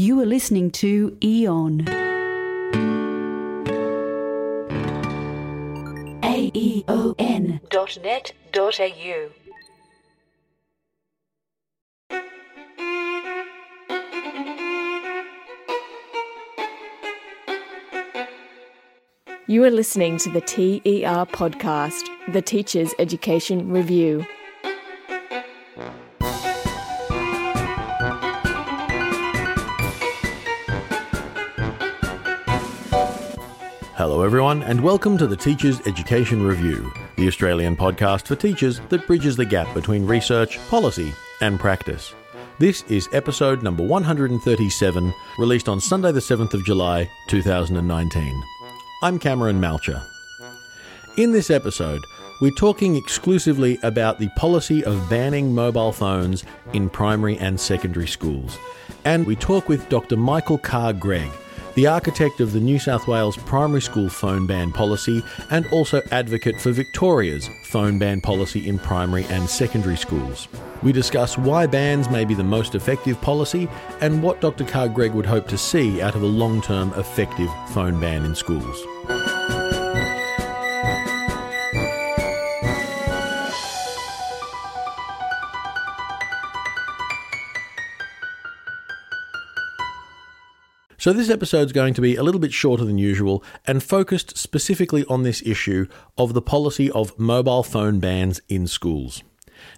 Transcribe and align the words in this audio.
You 0.00 0.20
are 0.20 0.26
listening 0.26 0.70
to 0.82 1.18
Eon. 1.24 1.84
A-E-O-N 6.22 7.60
dot 7.68 7.98
net 8.04 8.32
dot 8.52 8.78
au. 8.78 9.30
You 19.48 19.64
are 19.64 19.70
listening 19.72 20.18
to 20.18 20.30
the 20.30 20.40
TER 20.40 21.26
podcast, 21.26 22.04
the 22.32 22.40
Teacher's 22.40 22.94
Education 23.00 23.68
Review. 23.72 24.24
Hello, 33.98 34.22
everyone, 34.22 34.62
and 34.62 34.80
welcome 34.80 35.18
to 35.18 35.26
the 35.26 35.36
Teacher's 35.36 35.84
Education 35.84 36.46
Review, 36.46 36.92
the 37.16 37.26
Australian 37.26 37.74
podcast 37.74 38.28
for 38.28 38.36
teachers 38.36 38.78
that 38.90 39.04
bridges 39.08 39.34
the 39.34 39.44
gap 39.44 39.74
between 39.74 40.06
research, 40.06 40.56
policy, 40.68 41.12
and 41.40 41.58
practice. 41.58 42.14
This 42.60 42.84
is 42.84 43.08
episode 43.12 43.64
number 43.64 43.82
137, 43.82 45.12
released 45.36 45.68
on 45.68 45.80
Sunday, 45.80 46.12
the 46.12 46.20
7th 46.20 46.54
of 46.54 46.64
July, 46.64 47.10
2019. 47.26 48.44
I'm 49.02 49.18
Cameron 49.18 49.60
Malcher. 49.60 50.00
In 51.16 51.32
this 51.32 51.50
episode, 51.50 52.02
we're 52.40 52.52
talking 52.52 52.94
exclusively 52.94 53.80
about 53.82 54.20
the 54.20 54.28
policy 54.36 54.84
of 54.84 55.10
banning 55.10 55.52
mobile 55.52 55.90
phones 55.90 56.44
in 56.72 56.88
primary 56.88 57.36
and 57.38 57.58
secondary 57.58 58.06
schools. 58.06 58.58
And 59.04 59.26
we 59.26 59.34
talk 59.34 59.68
with 59.68 59.88
Dr. 59.88 60.16
Michael 60.16 60.58
Carr 60.58 60.92
Gregg, 60.92 61.32
the 61.78 61.86
architect 61.86 62.40
of 62.40 62.50
the 62.50 62.58
New 62.58 62.76
South 62.76 63.06
Wales 63.06 63.36
primary 63.36 63.80
school 63.80 64.08
phone 64.08 64.48
ban 64.48 64.72
policy 64.72 65.22
and 65.50 65.64
also 65.68 66.02
advocate 66.10 66.60
for 66.60 66.72
Victoria's 66.72 67.48
phone 67.62 68.00
ban 68.00 68.20
policy 68.20 68.68
in 68.68 68.80
primary 68.80 69.24
and 69.26 69.48
secondary 69.48 69.96
schools. 69.96 70.48
We 70.82 70.90
discuss 70.90 71.38
why 71.38 71.68
bans 71.68 72.10
may 72.10 72.24
be 72.24 72.34
the 72.34 72.42
most 72.42 72.74
effective 72.74 73.20
policy 73.20 73.68
and 74.00 74.24
what 74.24 74.40
Dr. 74.40 74.64
Carr 74.64 74.88
Gregg 74.88 75.12
would 75.12 75.24
hope 75.24 75.46
to 75.46 75.56
see 75.56 76.02
out 76.02 76.16
of 76.16 76.22
a 76.22 76.26
long 76.26 76.60
term 76.62 76.92
effective 76.94 77.48
phone 77.68 78.00
ban 78.00 78.24
in 78.24 78.34
schools. 78.34 78.84
So, 91.00 91.12
this 91.12 91.30
episode 91.30 91.66
is 91.66 91.72
going 91.72 91.94
to 91.94 92.00
be 92.00 92.16
a 92.16 92.24
little 92.24 92.40
bit 92.40 92.52
shorter 92.52 92.84
than 92.84 92.98
usual 92.98 93.44
and 93.68 93.84
focused 93.84 94.36
specifically 94.36 95.04
on 95.04 95.22
this 95.22 95.40
issue 95.46 95.86
of 96.16 96.34
the 96.34 96.42
policy 96.42 96.90
of 96.90 97.16
mobile 97.16 97.62
phone 97.62 98.00
bans 98.00 98.40
in 98.48 98.66
schools. 98.66 99.22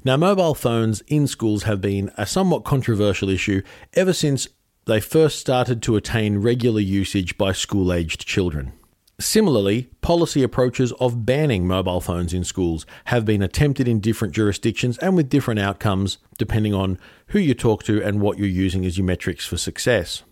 Now, 0.02 0.16
mobile 0.16 0.54
phones 0.54 1.02
in 1.08 1.26
schools 1.26 1.64
have 1.64 1.82
been 1.82 2.10
a 2.16 2.24
somewhat 2.24 2.64
controversial 2.64 3.28
issue 3.28 3.60
ever 3.92 4.14
since 4.14 4.48
they 4.86 4.98
first 4.98 5.38
started 5.38 5.82
to 5.82 5.96
attain 5.96 6.38
regular 6.38 6.80
usage 6.80 7.36
by 7.36 7.52
school 7.52 7.92
aged 7.92 8.26
children. 8.26 8.72
Similarly, 9.18 9.90
policy 10.00 10.42
approaches 10.42 10.90
of 10.92 11.26
banning 11.26 11.66
mobile 11.66 12.00
phones 12.00 12.32
in 12.32 12.44
schools 12.44 12.86
have 13.04 13.26
been 13.26 13.42
attempted 13.42 13.86
in 13.86 14.00
different 14.00 14.32
jurisdictions 14.32 14.96
and 14.96 15.16
with 15.16 15.28
different 15.28 15.60
outcomes 15.60 16.16
depending 16.38 16.72
on 16.72 16.98
who 17.26 17.38
you 17.38 17.52
talk 17.52 17.82
to 17.82 18.02
and 18.02 18.22
what 18.22 18.38
you're 18.38 18.48
using 18.48 18.86
as 18.86 18.96
your 18.96 19.04
metrics 19.04 19.46
for 19.46 19.58
success. 19.58 20.22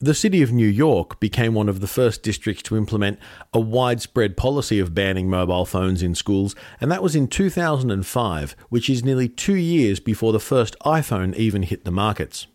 The 0.00 0.14
City 0.14 0.42
of 0.42 0.52
New 0.52 0.68
York 0.68 1.18
became 1.18 1.54
one 1.54 1.68
of 1.68 1.80
the 1.80 1.88
first 1.88 2.22
districts 2.22 2.62
to 2.64 2.76
implement 2.76 3.18
a 3.52 3.58
widespread 3.58 4.36
policy 4.36 4.78
of 4.78 4.94
banning 4.94 5.28
mobile 5.28 5.64
phones 5.64 6.04
in 6.04 6.14
schools, 6.14 6.54
and 6.80 6.88
that 6.92 7.02
was 7.02 7.16
in 7.16 7.26
2005, 7.26 8.54
which 8.68 8.88
is 8.88 9.04
nearly 9.04 9.28
two 9.28 9.56
years 9.56 9.98
before 9.98 10.32
the 10.32 10.38
first 10.38 10.76
iPhone 10.86 11.34
even 11.34 11.64
hit 11.64 11.84
the 11.84 11.90
markets. 11.90 12.46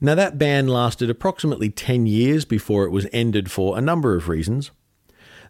Now, 0.00 0.14
that 0.14 0.38
ban 0.38 0.68
lasted 0.68 1.10
approximately 1.10 1.68
10 1.68 2.06
years 2.06 2.44
before 2.44 2.84
it 2.84 2.92
was 2.92 3.08
ended 3.12 3.50
for 3.50 3.76
a 3.76 3.80
number 3.80 4.14
of 4.14 4.28
reasons. 4.28 4.70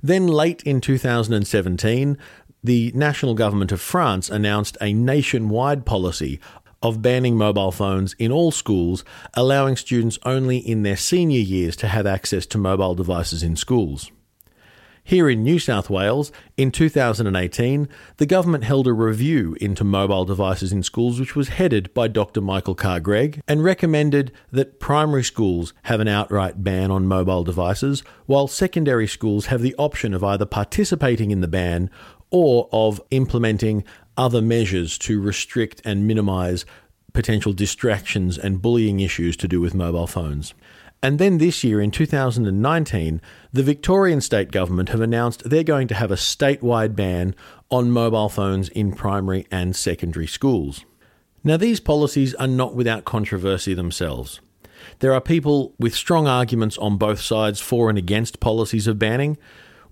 Then, 0.03 0.27
late 0.27 0.63
in 0.63 0.81
2017, 0.81 2.17
the 2.63 2.91
national 2.95 3.35
government 3.35 3.71
of 3.71 3.83
France 3.83 4.31
announced 4.31 4.79
a 4.81 4.95
nationwide 4.95 5.85
policy 5.85 6.41
of 6.85 7.03
banning 7.03 7.37
mobile 7.37 7.73
phones 7.73 8.13
in 8.19 8.31
all 8.31 8.53
schools, 8.53 9.05
allowing 9.33 9.75
students 9.75 10.19
only 10.25 10.59
in 10.59 10.83
their 10.83 10.97
senior 10.97 11.41
years 11.41 11.75
to 11.77 11.89
have 11.89 12.07
access 12.07 12.45
to 12.45 12.59
mobile 12.59 12.95
devices 12.95 13.43
in 13.43 13.57
schools. 13.57 14.13
Here 15.07 15.29
in 15.29 15.43
New 15.43 15.59
South 15.59 15.91
Wales, 15.91 16.33
in 16.57 16.71
2018, 16.71 17.89
the 18.17 18.25
government 18.25 18.65
held 18.65 18.87
a 18.87 18.93
review 18.95 19.55
into 19.61 19.85
mobile 19.85 20.25
devices 20.25 20.73
in 20.73 20.83
schools, 20.83 21.21
which 21.21 21.37
was 21.37 21.49
headed 21.49 21.93
by 21.93 22.09
Dr. 22.09 22.41
Michael 22.41 22.75
Carr 22.75 23.01
Gregg, 23.01 23.43
and 23.47 23.63
recommended 23.63 24.33
that 24.51 24.81
primary 24.81 25.23
schools 25.23 25.75
have 25.85 26.01
an 26.01 26.09
outright 26.09 26.65
ban 26.65 26.91
on 26.91 27.07
mobile 27.07 27.45
devices, 27.45 28.03
while 28.25 28.49
secondary 28.49 29.07
schools 29.07 29.47
have 29.47 29.61
the 29.61 29.75
option 29.77 30.15
of 30.15 30.25
either 30.25 30.47
participating 30.47 31.31
in 31.31 31.43
the 31.43 31.49
ban 31.49 31.91
or 32.31 32.69
of 32.73 33.01
implementing 33.11 33.85
other 34.17 34.43
measures 34.43 34.99
to 34.99 35.21
restrict 35.21 35.83
and 35.85 36.07
minimize 36.07 36.65
potential 37.13 37.53
distractions 37.53 38.37
and 38.37 38.61
bullying 38.61 39.01
issues 39.01 39.37
to 39.37 39.49
do 39.49 39.61
with 39.61 39.75
mobile 39.75 40.07
phones. 40.07 40.55
And 41.03 41.19
then 41.19 41.39
this 41.39 41.63
year, 41.63 41.81
in 41.81 41.91
2019, 41.91 43.21
the 43.53 43.63
Victorian 43.63 44.23
state 44.23 44.51
government 44.51 44.89
have 44.89 45.03
announced 45.03 45.49
they're 45.49 45.63
going 45.63 45.87
to 45.89 45.95
have 45.95 46.11
a 46.11 46.17
statewide 46.17 46.97
ban 46.97 47.35
on 47.71 47.91
mobile 47.91 48.31
phones 48.31 48.71
in 48.71 48.93
primary 48.93 49.47
and 49.51 49.77
secondary 49.77 50.27
schools. 50.27 50.85
Now, 51.45 51.59
these 51.59 51.79
policies 51.79 52.35
are 52.37 52.47
not 52.47 52.75
without 52.75 53.05
controversy 53.05 53.75
themselves. 53.75 54.41
There 55.01 55.13
are 55.13 55.21
people 55.21 55.75
with 55.79 55.95
strong 55.95 56.27
arguments 56.27 56.79
on 56.79 56.97
both 56.97 57.21
sides 57.21 57.61
for 57.61 57.91
and 57.91 57.99
against 57.99 58.41
policies 58.41 58.87
of 58.87 58.99
banning, 58.99 59.37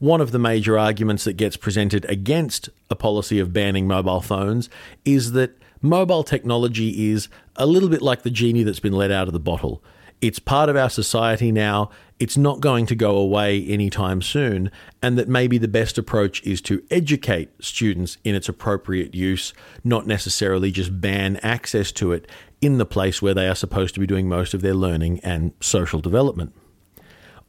one 0.02 0.20
of 0.20 0.32
the 0.32 0.38
major 0.38 0.76
arguments 0.76 1.22
that 1.22 1.34
gets 1.34 1.56
presented 1.56 2.04
against 2.06 2.68
a 2.90 2.96
policy 2.96 3.38
of 3.38 3.52
banning 3.52 3.86
mobile 3.86 4.20
phones 4.20 4.68
is 5.04 5.30
that 5.30 5.56
mobile 5.80 6.24
technology 6.24 7.12
is 7.12 7.28
a 7.54 7.66
little 7.66 7.88
bit 7.88 8.02
like 8.02 8.22
the 8.22 8.30
genie 8.30 8.64
that's 8.64 8.80
been 8.80 8.94
let 8.94 9.12
out 9.12 9.28
of 9.28 9.32
the 9.32 9.38
bottle. 9.38 9.80
It's 10.20 10.40
part 10.40 10.68
of 10.68 10.74
our 10.74 10.90
society 10.90 11.52
now. 11.52 11.88
It's 12.18 12.36
not 12.36 12.58
going 12.58 12.86
to 12.86 12.96
go 12.96 13.16
away 13.16 13.64
anytime 13.64 14.22
soon. 14.22 14.72
And 15.00 15.16
that 15.18 15.28
maybe 15.28 15.56
the 15.56 15.68
best 15.68 15.96
approach 15.98 16.42
is 16.42 16.60
to 16.62 16.82
educate 16.90 17.50
students 17.62 18.18
in 18.24 18.34
its 18.34 18.48
appropriate 18.48 19.14
use, 19.14 19.54
not 19.84 20.04
necessarily 20.04 20.72
just 20.72 21.00
ban 21.00 21.36
access 21.44 21.92
to 21.92 22.10
it 22.10 22.26
in 22.60 22.78
the 22.78 22.86
place 22.86 23.22
where 23.22 23.34
they 23.34 23.46
are 23.46 23.54
supposed 23.54 23.94
to 23.94 24.00
be 24.00 24.08
doing 24.08 24.28
most 24.28 24.52
of 24.52 24.62
their 24.62 24.74
learning 24.74 25.20
and 25.20 25.52
social 25.60 26.00
development. 26.00 26.52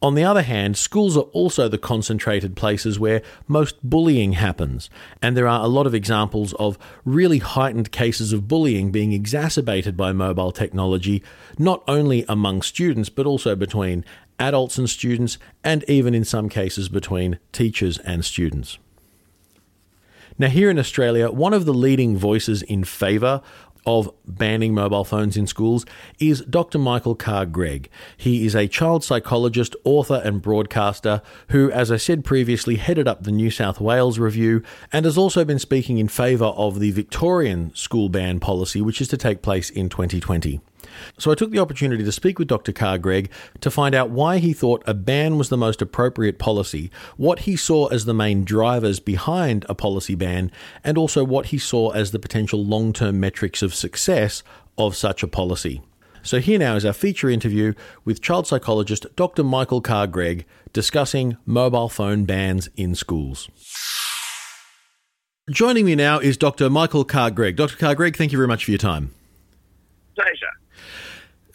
On 0.03 0.15
the 0.15 0.25
other 0.25 0.41
hand, 0.41 0.75
schools 0.75 1.15
are 1.15 1.31
also 1.31 1.69
the 1.69 1.77
concentrated 1.77 2.57
places 2.57 2.99
where 2.99 3.21
most 3.47 3.77
bullying 3.81 4.33
happens, 4.33 4.89
and 5.21 5.37
there 5.37 5.47
are 5.47 5.63
a 5.63 5.69
lot 5.69 5.87
of 5.87 5.95
examples 5.95 6.51
of 6.55 6.77
really 7.05 7.37
heightened 7.37 7.93
cases 7.93 8.33
of 8.33 8.45
bullying 8.45 8.91
being 8.91 9.13
exacerbated 9.13 9.95
by 9.95 10.11
mobile 10.11 10.51
technology, 10.51 11.23
not 11.57 11.85
only 11.87 12.25
among 12.27 12.63
students, 12.63 13.07
but 13.07 13.25
also 13.25 13.55
between 13.55 14.03
adults 14.39 14.77
and 14.77 14.89
students, 14.89 15.37
and 15.63 15.85
even 15.87 16.13
in 16.13 16.25
some 16.25 16.49
cases 16.49 16.89
between 16.89 17.39
teachers 17.53 17.97
and 17.99 18.25
students. 18.25 18.77
Now, 20.37 20.49
here 20.49 20.69
in 20.69 20.79
Australia, 20.79 21.31
one 21.31 21.53
of 21.53 21.63
the 21.63 21.73
leading 21.73 22.17
voices 22.17 22.61
in 22.61 22.83
favour 22.83 23.41
of 23.85 24.09
banning 24.25 24.73
mobile 24.73 25.03
phones 25.03 25.37
in 25.37 25.47
schools 25.47 25.85
is 26.19 26.41
Dr. 26.41 26.77
Michael 26.77 27.15
Carr 27.15 27.45
Gregg. 27.45 27.89
He 28.15 28.45
is 28.45 28.55
a 28.55 28.67
child 28.67 29.03
psychologist, 29.03 29.75
author, 29.83 30.21
and 30.23 30.41
broadcaster 30.41 31.21
who, 31.49 31.71
as 31.71 31.91
I 31.91 31.97
said 31.97 32.23
previously, 32.23 32.75
headed 32.75 33.07
up 33.07 33.23
the 33.23 33.31
New 33.31 33.51
South 33.51 33.79
Wales 33.79 34.19
review 34.19 34.63
and 34.91 35.05
has 35.05 35.17
also 35.17 35.45
been 35.45 35.59
speaking 35.59 35.97
in 35.97 36.07
favour 36.07 36.45
of 36.45 36.79
the 36.79 36.91
Victorian 36.91 37.73
school 37.75 38.09
ban 38.09 38.39
policy, 38.39 38.81
which 38.81 39.01
is 39.01 39.07
to 39.09 39.17
take 39.17 39.41
place 39.41 39.69
in 39.69 39.89
2020. 39.89 40.61
So 41.17 41.31
I 41.31 41.35
took 41.35 41.51
the 41.51 41.59
opportunity 41.59 42.03
to 42.03 42.11
speak 42.11 42.39
with 42.39 42.47
Dr. 42.47 42.71
Carr 42.71 42.97
Gregg 42.97 43.29
to 43.61 43.71
find 43.71 43.95
out 43.95 44.09
why 44.09 44.37
he 44.37 44.53
thought 44.53 44.83
a 44.85 44.93
ban 44.93 45.37
was 45.37 45.49
the 45.49 45.57
most 45.57 45.81
appropriate 45.81 46.39
policy, 46.39 46.91
what 47.17 47.39
he 47.39 47.55
saw 47.55 47.87
as 47.87 48.05
the 48.05 48.13
main 48.13 48.43
drivers 48.43 48.99
behind 48.99 49.65
a 49.69 49.75
policy 49.75 50.15
ban, 50.15 50.51
and 50.83 50.97
also 50.97 51.23
what 51.23 51.47
he 51.47 51.57
saw 51.57 51.89
as 51.91 52.11
the 52.11 52.19
potential 52.19 52.63
long 52.63 52.93
term 52.93 53.19
metrics 53.19 53.61
of 53.61 53.73
success 53.73 54.43
of 54.77 54.95
such 54.95 55.23
a 55.23 55.27
policy. 55.27 55.81
So 56.23 56.39
here 56.39 56.57
now 56.57 56.75
is 56.75 56.85
our 56.85 56.93
feature 56.93 57.29
interview 57.29 57.73
with 58.05 58.21
child 58.21 58.47
psychologist 58.47 59.05
Dr. 59.15 59.43
Michael 59.43 59.81
Carr 59.81 60.07
Gregg 60.07 60.45
discussing 60.71 61.37
mobile 61.45 61.89
phone 61.89 62.23
bans 62.23 62.69
in 62.77 62.95
schools. 62.95 63.49
Joining 65.51 65.85
me 65.85 65.95
now 65.95 66.19
is 66.19 66.37
Dr. 66.37 66.69
Michael 66.69 67.03
Carr 67.03 67.29
Gregg. 67.29 67.57
Dr. 67.57 67.75
Carr 67.75 67.95
Gregg, 67.95 68.15
thank 68.15 68.31
you 68.31 68.37
very 68.37 68.47
much 68.47 68.63
for 68.63 68.71
your 68.71 68.77
time. 68.77 69.13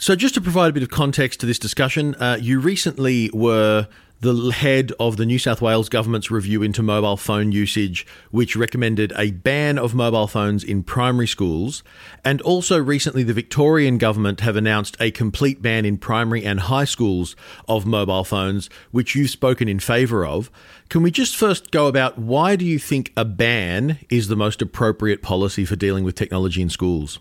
So, 0.01 0.15
just 0.15 0.35
to 0.35 0.41
provide 0.41 0.71
a 0.71 0.73
bit 0.73 0.85
of 0.85 0.91
context 0.91 1.41
to 1.41 1.47
this 1.47 1.59
discussion, 1.59 2.15
uh, 2.15 2.39
you 2.41 2.61
recently 2.61 3.31
were 3.35 3.89
the 4.21 4.51
head 4.51 4.93
of 5.01 5.17
the 5.17 5.27
New 5.27 5.41
South 5.41 5.61
Wales 5.61 5.89
government's 5.89 6.31
review 6.31 6.63
into 6.63 6.85
mobile 6.85 7.17
phone 7.17 7.51
usage, 7.51 8.07
which 8.31 8.55
recommended 8.55 9.13
a 9.17 9.33
ban 9.33 9.77
of 9.77 9.97
mobile 9.97 10.29
phones 10.29 10.63
in 10.63 10.85
primary 10.85 11.27
schools. 11.27 11.83
And 12.25 12.41
also 12.43 12.81
recently, 12.81 13.25
the 13.25 13.33
Victorian 13.33 13.99
government 13.99 14.39
have 14.41 14.55
announced 14.55 14.97
a 15.01 15.11
complete 15.11 15.63
ban 15.63 15.85
in 15.85 15.99
primary 15.99 16.45
and 16.45 16.61
high 16.61 16.85
schools 16.85 17.35
of 17.67 17.85
mobile 17.85 18.23
phones, 18.23 18.71
which 18.93 19.17
you've 19.17 19.31
spoken 19.31 19.67
in 19.67 19.81
favour 19.81 20.25
of. 20.25 20.49
Can 20.91 21.03
we 21.03 21.11
just 21.11 21.37
first 21.37 21.73
go 21.73 21.89
about 21.89 22.17
why 22.17 22.55
do 22.55 22.65
you 22.65 22.79
think 22.79 23.13
a 23.17 23.25
ban 23.25 23.99
is 24.11 24.29
the 24.29 24.37
most 24.37 24.63
appropriate 24.63 25.23
policy 25.23 25.65
for 25.65 25.75
dealing 25.75 26.05
with 26.05 26.15
technology 26.15 26.63
in 26.63 26.71
schools? 26.71 27.19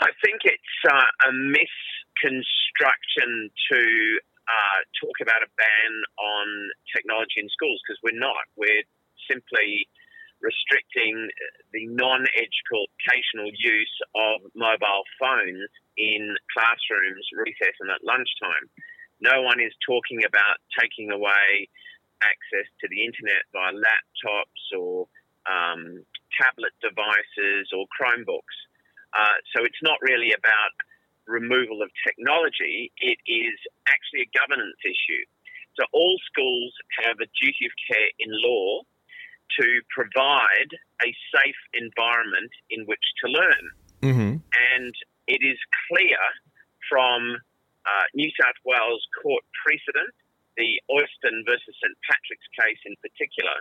I 0.00 0.12
think 0.20 0.44
it's 0.44 0.76
uh, 0.84 1.08
a 1.28 1.32
misconstruction 1.32 3.50
to 3.72 3.80
uh, 4.46 4.80
talk 5.00 5.16
about 5.24 5.42
a 5.42 5.48
ban 5.56 5.92
on 6.20 6.68
technology 6.94 7.40
in 7.40 7.48
schools 7.48 7.80
because 7.80 7.98
we're 8.04 8.20
not. 8.20 8.44
We're 8.56 8.84
simply 9.24 9.88
restricting 10.44 11.32
the 11.72 11.86
non 11.88 12.28
educational 12.36 13.48
use 13.56 13.96
of 14.14 14.42
mobile 14.54 15.04
phones 15.16 15.72
in 15.96 16.36
classrooms, 16.52 17.24
recess, 17.32 17.72
and 17.80 17.88
at 17.90 18.04
lunchtime. 18.04 18.68
No 19.20 19.42
one 19.42 19.60
is 19.64 19.72
talking 19.80 20.24
about 20.28 20.60
taking 20.76 21.10
away 21.10 21.72
access 22.20 22.68
to 22.80 22.88
the 22.92 23.00
internet 23.00 23.48
via 23.52 23.72
laptops 23.72 24.76
or 24.76 25.08
um, 25.48 26.04
tablet 26.36 26.76
devices 26.84 27.72
or 27.72 27.88
Chromebooks. 27.96 28.65
Uh, 29.16 29.36
so 29.54 29.64
it's 29.64 29.80
not 29.82 29.96
really 30.02 30.32
about 30.36 30.74
removal 31.26 31.82
of 31.82 31.90
technology, 32.06 32.92
it 32.98 33.18
is 33.26 33.56
actually 33.88 34.28
a 34.28 34.30
governance 34.36 34.78
issue. 34.84 35.24
So 35.74 35.84
all 35.92 36.16
schools 36.30 36.72
have 37.02 37.16
a 37.20 37.28
duty 37.40 37.66
of 37.66 37.74
care 37.88 38.10
in 38.18 38.30
law 38.30 38.82
to 39.60 39.66
provide 39.90 40.70
a 41.02 41.10
safe 41.32 41.60
environment 41.74 42.50
in 42.70 42.84
which 42.86 43.02
to 43.24 43.26
learn. 43.30 43.64
Mm-hmm. 44.02 44.32
And 44.76 44.94
it 45.26 45.40
is 45.42 45.58
clear 45.88 46.20
from 46.88 47.36
uh, 47.86 48.06
New 48.14 48.30
South 48.38 48.58
Wales 48.64 49.04
court 49.22 49.44
precedent, 49.62 50.14
the 50.56 50.80
Oyston 50.90 51.44
versus 51.44 51.74
St 51.82 51.96
Patrick's 52.08 52.48
case 52.56 52.80
in 52.86 52.96
particular, 53.02 53.56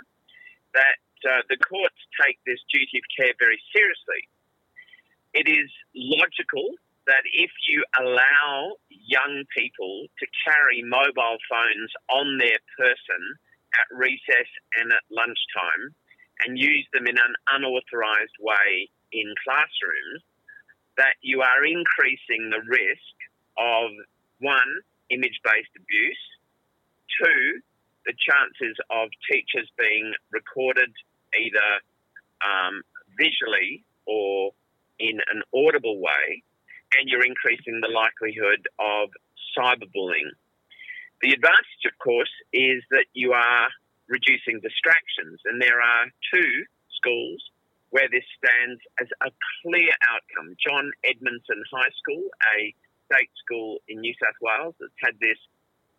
that 0.74 1.02
uh, 1.28 1.42
the 1.50 1.58
courts 1.58 2.00
take 2.22 2.40
this 2.46 2.62
duty 2.72 3.02
of 3.02 3.06
care 3.12 3.34
very 3.40 3.60
seriously. 3.76 4.30
It 5.36 5.52
is 5.52 5.70
logical 5.94 6.64
that 7.08 7.28
if 7.28 7.52
you 7.68 7.84
allow 8.00 8.80
young 8.90 9.44
people 9.56 10.08
to 10.18 10.26
carry 10.48 10.82
mobile 10.82 11.38
phones 11.52 11.92
on 12.10 12.38
their 12.40 12.58
person 12.80 13.22
at 13.76 13.86
recess 13.92 14.48
and 14.80 14.94
at 14.94 15.04
lunchtime 15.12 15.94
and 16.40 16.58
use 16.58 16.88
them 16.94 17.06
in 17.06 17.18
an 17.18 17.36
unauthorized 17.52 18.40
way 18.40 18.88
in 19.12 19.28
classrooms, 19.44 20.24
that 20.96 21.20
you 21.22 21.42
are 21.42 21.66
increasing 21.68 22.50
the 22.50 22.64
risk 22.72 23.16
of 23.60 23.92
one, 24.40 24.80
image 25.10 25.40
based 25.44 25.76
abuse, 25.76 26.26
two, 27.20 27.60
the 28.06 28.16
chances 28.16 28.78
of 28.90 29.10
teachers 29.30 29.68
being 29.78 30.14
recorded 30.32 30.92
either 31.36 31.70
um, 32.40 32.82
visually 33.20 33.84
or 34.08 34.52
in 35.00 35.20
an 35.32 35.42
audible 35.54 36.00
way, 36.00 36.44
and 36.98 37.10
you're 37.10 37.26
increasing 37.26 37.82
the 37.82 37.92
likelihood 37.92 38.68
of 38.80 39.10
cyberbullying. 39.58 40.32
The 41.22 41.32
advantage, 41.32 41.84
of 41.86 41.98
course, 42.00 42.32
is 42.54 42.84
that 42.92 43.06
you 43.14 43.34
are 43.34 43.68
reducing 44.08 44.62
distractions, 44.62 45.40
and 45.46 45.62
there 45.62 45.82
are 45.82 46.06
two 46.34 46.66
schools 46.96 47.42
where 47.90 48.10
this 48.12 48.26
stands 48.38 48.82
as 49.00 49.08
a 49.24 49.32
clear 49.64 49.92
outcome. 50.12 50.56
John 50.60 50.92
Edmondson 51.04 51.64
High 51.72 51.94
School, 51.98 52.28
a 52.58 52.76
state 53.08 53.32
school 53.40 53.80
in 53.88 54.02
New 54.02 54.14
South 54.20 54.36
Wales, 54.42 54.76
that's 54.80 55.00
had 55.00 55.16
this 55.22 55.40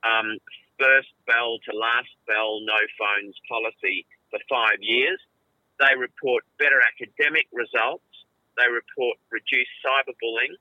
um, 0.05 0.37
first 0.79 1.09
bell 1.27 1.59
to 1.65 1.73
last 1.73 2.13
bell 2.27 2.61
no 2.63 2.81
phones 3.01 3.35
policy 3.49 4.05
for 4.31 4.41
five 4.49 4.79
years. 4.81 5.19
They 5.81 5.97
report 5.97 6.45
better 6.59 6.81
academic 6.81 7.49
results. 7.53 8.06
They 8.57 8.69
report 8.69 9.21
reduced 9.31 9.73
cyberbullying 9.85 10.57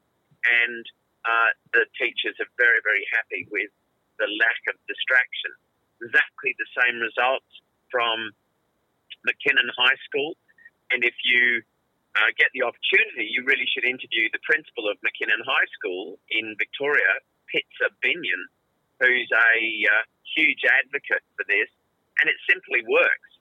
and 0.46 0.84
uh, 1.26 1.50
the 1.74 1.90
teachers 1.98 2.38
are 2.38 2.52
very, 2.60 2.80
very 2.86 3.06
happy 3.10 3.50
with 3.50 3.74
the 4.22 4.30
lack 4.30 4.62
of 4.70 4.76
distraction. 4.86 5.52
Exactly 6.04 6.54
the 6.60 6.70
same 6.78 7.02
results 7.02 7.50
from 7.90 8.32
McKinnon 9.26 9.70
High 9.74 9.98
School, 10.06 10.38
and 10.94 11.02
if 11.02 11.18
you 11.26 11.66
uh, 12.16 12.30
get 12.38 12.54
the 12.54 12.64
opportunity, 12.64 13.26
you 13.26 13.44
really 13.44 13.66
should 13.68 13.84
interview 13.84 14.30
the 14.32 14.44
principal 14.46 14.88
of 14.88 15.02
McKinnon 15.02 15.42
High 15.44 15.70
School 15.76 16.22
in 16.30 16.56
Victoria, 16.62 17.20
Pitsa 17.50 17.90
Binnion, 18.06 18.44
who's 19.02 19.30
a 19.34 19.58
uh, 19.90 20.04
huge 20.38 20.62
advocate 20.64 21.26
for 21.36 21.44
this, 21.50 21.68
and 22.22 22.30
it 22.30 22.38
simply 22.48 22.86
works. 22.88 23.35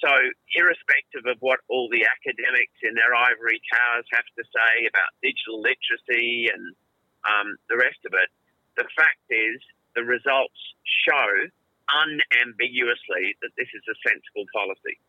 So, 0.00 0.12
irrespective 0.54 1.24
of 1.24 1.40
what 1.40 1.60
all 1.68 1.88
the 1.88 2.04
academics 2.04 2.76
in 2.84 2.92
their 2.94 3.16
ivory 3.16 3.60
towers 3.72 4.04
have 4.12 4.28
to 4.36 4.44
say 4.44 4.84
about 4.84 5.08
digital 5.24 5.64
literacy 5.64 6.52
and 6.52 6.76
um, 7.24 7.56
the 7.68 7.76
rest 7.76 7.98
of 8.04 8.12
it, 8.12 8.28
the 8.76 8.84
fact 8.92 9.24
is 9.30 9.56
the 9.96 10.04
results 10.04 10.60
show 10.84 11.48
unambiguously 11.88 13.36
that 13.40 13.50
this 13.56 13.68
is 13.72 13.82
a 13.88 13.96
sensible 14.04 14.44
policy. 14.52 15.00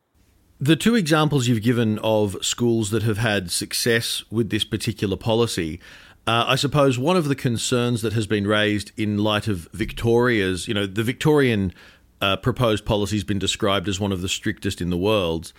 The 0.60 0.76
two 0.76 0.96
examples 0.96 1.48
you've 1.48 1.62
given 1.62 2.00
of 2.00 2.38
schools 2.42 2.90
that 2.90 3.04
have 3.04 3.18
had 3.18 3.52
success 3.52 4.24
with 4.32 4.50
this 4.50 4.64
particular 4.64 5.18
policy, 5.18 5.80
uh, 6.26 6.46
I 6.48 6.56
suppose 6.56 6.98
one 6.98 7.16
of 7.16 7.28
the 7.28 7.36
concerns 7.36 8.02
that 8.02 8.14
has 8.14 8.26
been 8.26 8.48
raised 8.48 8.92
in 8.98 9.18
light 9.18 9.48
of 9.48 9.68
Victoria's, 9.72 10.68
you 10.68 10.74
know, 10.74 10.88
the 10.88 11.04
Victorian 11.04 11.74
uh, 12.22 12.38
proposed 12.38 12.86
policy 12.86 13.16
has 13.16 13.24
been 13.24 13.40
described 13.40 13.88
as 13.88 14.00
one 14.00 14.12
of 14.12 14.22
the 14.22 14.30
strictest 14.30 14.82
in 14.82 14.90
the 14.90 14.98
world. 14.98 15.54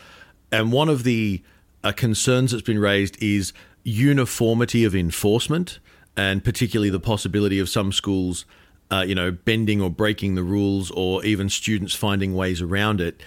And 0.50 0.72
one 0.72 0.88
of 0.88 1.04
the 1.04 1.42
uh, 1.84 1.92
concerns 1.92 2.52
that's 2.52 2.62
been 2.62 2.78
raised 2.78 3.22
is 3.22 3.52
uniformity 3.84 4.84
of 4.84 4.94
enforcement, 4.94 5.78
and 6.16 6.42
particularly 6.42 6.90
the 6.90 7.00
possibility 7.00 7.58
of 7.58 7.68
some 7.68 7.92
schools, 7.92 8.44
uh, 8.90 9.04
you 9.06 9.14
know, 9.14 9.30
bending 9.30 9.80
or 9.80 9.90
breaking 9.90 10.34
the 10.34 10.42
rules, 10.42 10.90
or 10.90 11.24
even 11.24 11.48
students 11.48 11.94
finding 11.94 12.34
ways 12.34 12.60
around 12.60 13.00
it. 13.00 13.20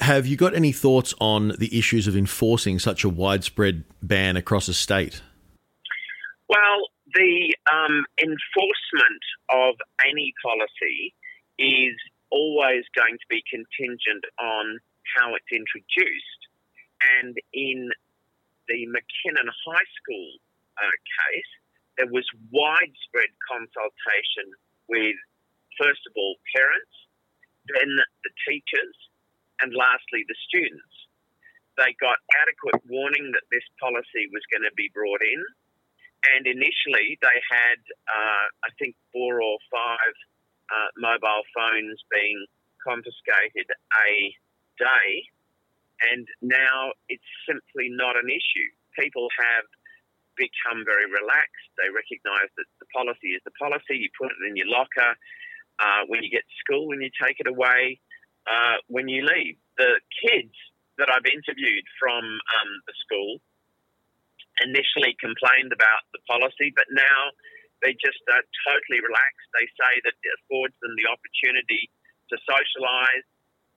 Have 0.00 0.26
you 0.26 0.36
got 0.36 0.54
any 0.54 0.72
thoughts 0.72 1.12
on 1.20 1.54
the 1.58 1.76
issues 1.76 2.06
of 2.06 2.16
enforcing 2.16 2.78
such 2.78 3.02
a 3.02 3.08
widespread 3.08 3.84
ban 4.00 4.36
across 4.36 4.68
a 4.68 4.74
state? 4.74 5.22
Well, 6.48 6.88
the 7.14 7.54
um, 7.72 8.04
enforcement 8.22 9.22
of 9.50 9.74
any 10.08 10.32
policy 10.42 11.14
is 11.58 11.96
always 12.30 12.84
going 12.96 13.16
to 13.16 13.28
be 13.28 13.42
contingent 13.48 14.24
on 14.38 14.78
how 15.16 15.34
it's 15.34 15.52
introduced. 15.52 16.40
And 17.20 17.36
in 17.54 17.88
the 18.68 18.86
McKinnon 18.90 19.48
High 19.48 19.88
School 20.02 20.28
uh, 20.76 20.96
case, 21.06 21.52
there 21.96 22.10
was 22.10 22.26
widespread 22.52 23.32
consultation 23.48 24.46
with, 24.86 25.16
first 25.80 26.02
of 26.06 26.12
all, 26.16 26.36
parents, 26.54 26.94
then 27.74 27.90
the 28.24 28.32
teachers, 28.46 28.96
and 29.60 29.74
lastly, 29.74 30.22
the 30.28 30.38
students. 30.46 30.94
They 31.76 31.94
got 31.98 32.18
adequate 32.42 32.82
warning 32.90 33.30
that 33.34 33.46
this 33.50 33.66
policy 33.78 34.30
was 34.34 34.42
going 34.50 34.66
to 34.66 34.74
be 34.74 34.90
brought 34.94 35.22
in. 35.22 35.42
And 36.34 36.46
initially, 36.46 37.14
they 37.22 37.38
had, 37.46 37.78
uh, 38.10 38.46
I 38.66 38.70
think, 38.78 38.98
four 39.14 39.38
or 39.42 39.58
five 39.70 40.14
uh, 40.70 40.90
mobile 40.96 41.44
phones 41.54 41.98
being 42.12 42.38
confiscated 42.84 43.68
a 43.68 44.12
day, 44.78 45.08
and 46.12 46.26
now 46.40 46.92
it's 47.08 47.26
simply 47.48 47.90
not 47.90 48.16
an 48.16 48.30
issue. 48.30 48.68
People 48.94 49.28
have 49.38 49.66
become 50.38 50.86
very 50.86 51.10
relaxed. 51.10 51.68
They 51.74 51.90
recognise 51.90 52.50
that 52.54 52.68
the 52.78 52.86
policy 52.94 53.34
is 53.34 53.42
the 53.42 53.54
policy. 53.58 53.98
You 53.98 54.10
put 54.14 54.30
it 54.30 54.40
in 54.46 54.54
your 54.54 54.70
locker 54.70 55.18
uh, 55.82 56.06
when 56.06 56.22
you 56.22 56.30
get 56.30 56.46
to 56.46 56.56
school, 56.62 56.86
when 56.86 57.02
you 57.02 57.10
take 57.18 57.42
it 57.42 57.50
away, 57.50 57.98
uh, 58.46 58.78
when 58.86 59.10
you 59.10 59.26
leave. 59.26 59.58
The 59.76 59.98
kids 60.22 60.54
that 60.98 61.10
I've 61.10 61.26
interviewed 61.26 61.86
from 61.98 62.22
um, 62.22 62.70
the 62.86 62.94
school 63.02 63.38
initially 64.62 65.14
complained 65.22 65.70
about 65.70 66.02
the 66.10 66.18
policy, 66.26 66.74
but 66.74 66.86
now 66.90 67.30
they 67.82 67.94
just 67.98 68.20
are 68.30 68.44
totally 68.66 69.00
relaxed. 69.00 69.48
They 69.54 69.66
say 69.78 69.92
that 70.04 70.14
it 70.14 70.32
affords 70.42 70.74
them 70.82 70.94
the 70.98 71.08
opportunity 71.08 71.90
to 72.30 72.36
socialise, 72.44 73.26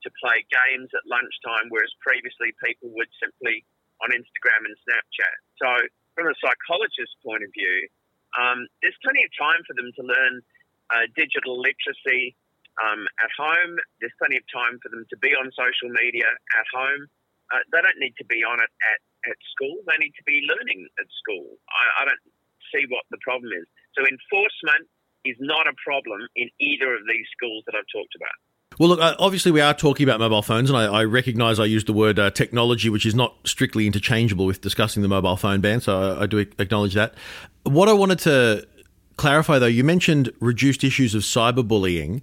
to 0.04 0.10
play 0.22 0.44
games 0.50 0.90
at 0.94 1.06
lunchtime, 1.06 1.70
whereas 1.70 1.94
previously 2.02 2.52
people 2.64 2.90
would 2.98 3.10
simply 3.22 3.64
on 4.02 4.10
Instagram 4.12 4.66
and 4.66 4.76
Snapchat. 4.84 5.38
So, 5.62 5.70
from 6.18 6.28
a 6.28 6.36
psychologist's 6.42 7.16
point 7.22 7.46
of 7.46 7.52
view, 7.54 7.88
Um, 8.32 8.64
there's 8.80 8.96
plenty 9.04 9.24
of 9.28 9.32
time 9.36 9.60
for 9.68 9.76
them 9.76 9.92
to 9.92 10.04
learn 10.08 10.40
uh, 10.88 11.04
digital 11.20 11.60
literacy 11.60 12.32
um, 12.80 13.04
at 13.20 13.32
home. 13.36 13.76
There's 14.00 14.16
plenty 14.24 14.40
of 14.40 14.46
time 14.48 14.80
for 14.80 14.88
them 14.88 15.04
to 15.12 15.18
be 15.20 15.36
on 15.36 15.52
social 15.52 15.92
media 15.92 16.28
at 16.32 16.68
home. 16.72 17.12
Uh, 17.52 17.60
they 17.76 17.82
don't 17.84 18.00
need 18.00 18.16
to 18.24 18.28
be 18.32 18.40
on 18.48 18.64
it 18.64 18.72
at, 18.92 19.00
at 19.32 19.38
school. 19.52 19.76
They 19.84 20.00
need 20.00 20.16
to 20.16 20.24
be 20.24 20.48
learning 20.48 20.88
at 20.96 21.08
school. 21.20 21.60
I, 21.68 21.84
I 22.00 22.02
don't 22.08 22.24
see 22.72 22.88
what 22.88 23.04
the 23.12 23.20
problem 23.20 23.52
is. 23.52 23.68
So 23.96 24.02
enforcement 24.02 24.88
is 25.26 25.36
not 25.40 25.68
a 25.68 25.74
problem 25.84 26.28
in 26.36 26.50
either 26.60 26.94
of 26.96 27.02
these 27.08 27.26
schools 27.36 27.64
that 27.68 27.76
I've 27.76 27.90
talked 27.94 28.16
about. 28.16 28.36
Well, 28.80 28.90
look, 28.90 29.02
uh, 29.02 29.16
obviously, 29.20 29.52
we 29.52 29.62
are 29.62 29.74
talking 29.74 30.06
about 30.08 30.20
mobile 30.20 30.42
phones, 30.42 30.70
and 30.70 30.78
I, 30.78 30.86
I 30.86 31.04
recognise 31.04 31.60
I 31.60 31.66
used 31.66 31.88
the 31.88 31.94
word 31.94 32.18
uh, 32.18 32.32
technology, 32.32 32.90
which 32.90 33.06
is 33.06 33.14
not 33.14 33.36
strictly 33.46 33.86
interchangeable 33.86 34.46
with 34.46 34.62
discussing 34.62 35.02
the 35.02 35.10
mobile 35.10 35.36
phone 35.36 35.60
ban, 35.60 35.82
so 35.82 36.18
I, 36.18 36.24
I 36.24 36.26
do 36.26 36.38
acknowledge 36.38 36.94
that. 36.94 37.14
What 37.64 37.90
I 37.90 37.94
wanted 37.94 38.20
to 38.20 38.66
clarify, 39.18 39.60
though, 39.60 39.68
you 39.68 39.84
mentioned 39.84 40.32
reduced 40.40 40.84
issues 40.84 41.14
of 41.14 41.22
cyberbullying. 41.22 42.22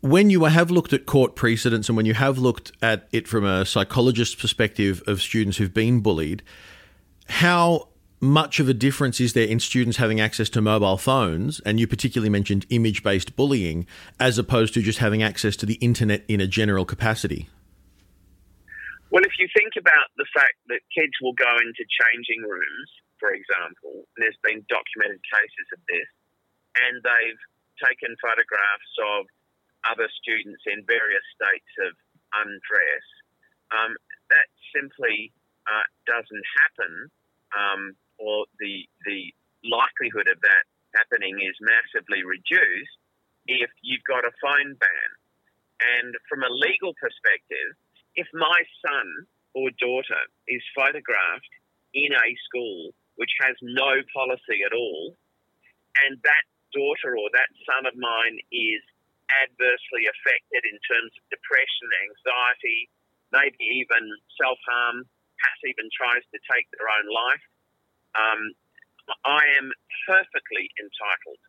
When 0.00 0.30
you 0.30 0.44
have 0.44 0.70
looked 0.70 0.94
at 0.94 1.04
court 1.04 1.36
precedents 1.36 1.90
and 1.90 1.96
when 1.96 2.06
you 2.06 2.14
have 2.14 2.38
looked 2.38 2.72
at 2.80 3.06
it 3.12 3.28
from 3.28 3.44
a 3.44 3.66
psychologist's 3.66 4.34
perspective 4.34 5.02
of 5.06 5.20
students 5.20 5.58
who've 5.58 5.74
been 5.74 6.00
bullied, 6.00 6.42
how 7.28 7.89
much 8.20 8.60
of 8.60 8.68
a 8.68 8.74
difference 8.74 9.20
is 9.20 9.32
there 9.32 9.46
in 9.46 9.58
students 9.58 9.96
having 9.96 10.20
access 10.20 10.48
to 10.50 10.60
mobile 10.60 10.98
phones? 10.98 11.60
And 11.60 11.80
you 11.80 11.86
particularly 11.86 12.28
mentioned 12.28 12.66
image 12.68 13.02
based 13.02 13.34
bullying 13.34 13.86
as 14.20 14.36
opposed 14.38 14.74
to 14.74 14.82
just 14.82 14.98
having 14.98 15.22
access 15.22 15.56
to 15.56 15.66
the 15.66 15.80
internet 15.80 16.24
in 16.28 16.40
a 16.40 16.46
general 16.46 16.84
capacity. 16.84 17.48
Well, 19.10 19.24
if 19.24 19.32
you 19.40 19.48
think 19.56 19.74
about 19.74 20.12
the 20.16 20.26
fact 20.36 20.54
that 20.68 20.80
kids 20.94 21.16
will 21.20 21.34
go 21.34 21.50
into 21.58 21.82
changing 21.82 22.46
rooms, 22.46 22.90
for 23.18 23.34
example, 23.34 24.06
there's 24.16 24.38
been 24.44 24.62
documented 24.70 25.18
cases 25.26 25.66
of 25.74 25.80
this, 25.90 26.10
and 26.78 27.02
they've 27.02 27.42
taken 27.82 28.14
photographs 28.22 28.94
of 29.02 29.26
other 29.88 30.06
students 30.20 30.62
in 30.68 30.84
various 30.86 31.24
states 31.34 31.72
of 31.82 31.96
undress, 32.36 33.06
um, 33.74 33.96
that 34.30 34.46
simply 34.70 35.32
uh, 35.66 35.86
doesn't 36.06 36.46
happen 36.62 37.10
um, 37.56 37.98
or 38.20 38.44
the 38.60 38.84
the 39.08 39.32
likelihood 39.64 40.28
of 40.28 40.38
that 40.44 40.64
happening 40.94 41.40
is 41.40 41.56
massively 41.60 42.22
reduced 42.24 42.98
if 43.46 43.70
you've 43.82 44.04
got 44.04 44.26
a 44.26 44.34
phone 44.42 44.76
ban. 44.76 45.10
And 45.80 46.12
from 46.28 46.44
a 46.44 46.52
legal 46.52 46.92
perspective, 47.00 47.72
if 48.14 48.28
my 48.36 48.60
son 48.84 49.26
or 49.56 49.72
daughter 49.80 50.22
is 50.46 50.62
photographed 50.76 51.54
in 51.96 52.12
a 52.12 52.28
school 52.46 52.92
which 53.16 53.32
has 53.40 53.56
no 53.62 54.00
policy 54.12 54.60
at 54.64 54.76
all, 54.76 55.16
and 56.06 56.20
that 56.22 56.44
daughter 56.72 57.16
or 57.16 57.28
that 57.32 57.50
son 57.66 57.84
of 57.88 57.96
mine 57.96 58.36
is 58.52 58.82
adversely 59.44 60.04
affected 60.10 60.62
in 60.66 60.78
terms 60.86 61.12
of 61.16 61.22
depression, 61.30 61.88
anxiety, 62.06 62.80
maybe 63.34 63.60
even 63.82 64.02
self 64.38 64.58
harm, 64.66 65.06
perhaps 65.38 65.62
even 65.66 65.86
tries 65.94 66.24
to 66.34 66.38
take 66.50 66.66
their 66.74 66.88
own 66.90 67.06
life, 67.08 67.44
um, 68.16 68.40
I 69.24 69.42
am 69.58 69.70
perfectly 70.06 70.70
entitled 70.78 71.42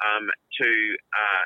um, 0.00 0.24
to 0.60 0.70
uh, 1.12 1.44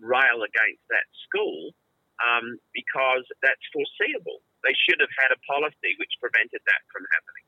rail 0.00 0.42
against 0.42 0.84
that 0.90 1.06
school 1.26 1.74
um, 2.22 2.58
because 2.74 3.24
that's 3.42 3.62
foreseeable. 3.72 4.42
They 4.64 4.74
should 4.74 5.00
have 5.00 5.12
had 5.18 5.30
a 5.30 5.40
policy 5.46 5.94
which 5.98 6.10
prevented 6.20 6.60
that 6.66 6.82
from 6.90 7.02
happening. 7.14 7.46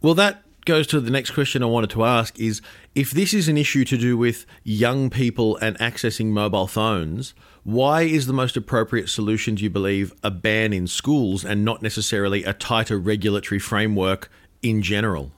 Well, 0.00 0.14
that 0.14 0.42
goes 0.64 0.86
to 0.88 1.00
the 1.00 1.10
next 1.10 1.32
question 1.32 1.62
I 1.62 1.66
wanted 1.66 1.90
to 1.90 2.04
ask 2.04 2.38
is 2.38 2.62
if 2.94 3.10
this 3.10 3.34
is 3.34 3.48
an 3.48 3.56
issue 3.56 3.84
to 3.84 3.98
do 3.98 4.16
with 4.16 4.46
young 4.62 5.10
people 5.10 5.56
and 5.58 5.76
accessing 5.78 6.26
mobile 6.26 6.66
phones, 6.66 7.34
why 7.64 8.02
is 8.02 8.26
the 8.26 8.32
most 8.32 8.56
appropriate 8.56 9.08
solution, 9.08 9.56
do 9.56 9.64
you 9.64 9.70
believe, 9.70 10.12
a 10.22 10.30
ban 10.30 10.72
in 10.72 10.86
schools 10.86 11.44
and 11.44 11.64
not 11.64 11.82
necessarily 11.82 12.44
a 12.44 12.52
tighter 12.52 12.98
regulatory 12.98 13.58
framework 13.58 14.30
in 14.62 14.82
general? 14.82 15.32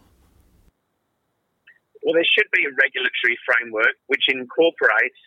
Well, 2.05 2.13
there 2.13 2.29
should 2.37 2.53
be 2.53 2.69
a 2.69 2.73
regulatory 2.77 3.41
framework 3.49 3.97
which 4.13 4.29
incorporates 4.29 5.21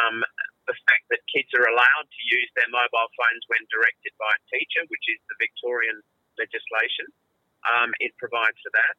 um, 0.00 0.24
the 0.64 0.72
fact 0.88 1.04
that 1.12 1.20
kids 1.28 1.52
are 1.52 1.68
allowed 1.68 2.08
to 2.08 2.22
use 2.24 2.48
their 2.56 2.72
mobile 2.72 3.10
phones 3.20 3.44
when 3.52 3.60
directed 3.68 4.16
by 4.16 4.32
a 4.32 4.42
teacher, 4.48 4.80
which 4.88 5.06
is 5.12 5.20
the 5.28 5.36
Victorian 5.36 6.00
legislation. 6.40 7.12
Um, 7.68 7.92
it 8.00 8.16
provides 8.16 8.56
for 8.64 8.72
that. 8.72 8.94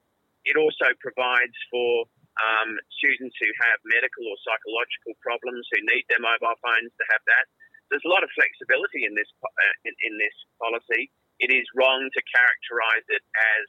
It 0.45 0.61
also 0.61 0.93
provides 1.01 1.57
for 1.73 2.05
um, 2.37 2.77
students 3.01 3.33
who 3.41 3.49
have 3.65 3.81
medical 3.89 4.29
or 4.29 4.37
psychological 4.45 5.17
problems 5.17 5.65
who 5.73 5.81
need 5.89 6.05
their 6.13 6.21
mobile 6.21 6.57
phones 6.61 6.93
to 6.93 7.05
have 7.17 7.23
that. 7.25 7.45
There's 7.89 8.05
a 8.05 8.13
lot 8.13 8.21
of 8.21 8.29
flexibility 8.37 9.09
in 9.09 9.17
this 9.17 9.29
uh, 9.41 9.75
in, 9.89 9.93
in 10.05 10.13
this 10.21 10.35
policy. 10.61 11.09
It 11.41 11.49
is 11.49 11.65
wrong 11.73 12.09
to 12.13 12.21
characterise 12.29 13.07
it 13.09 13.23
as 13.33 13.63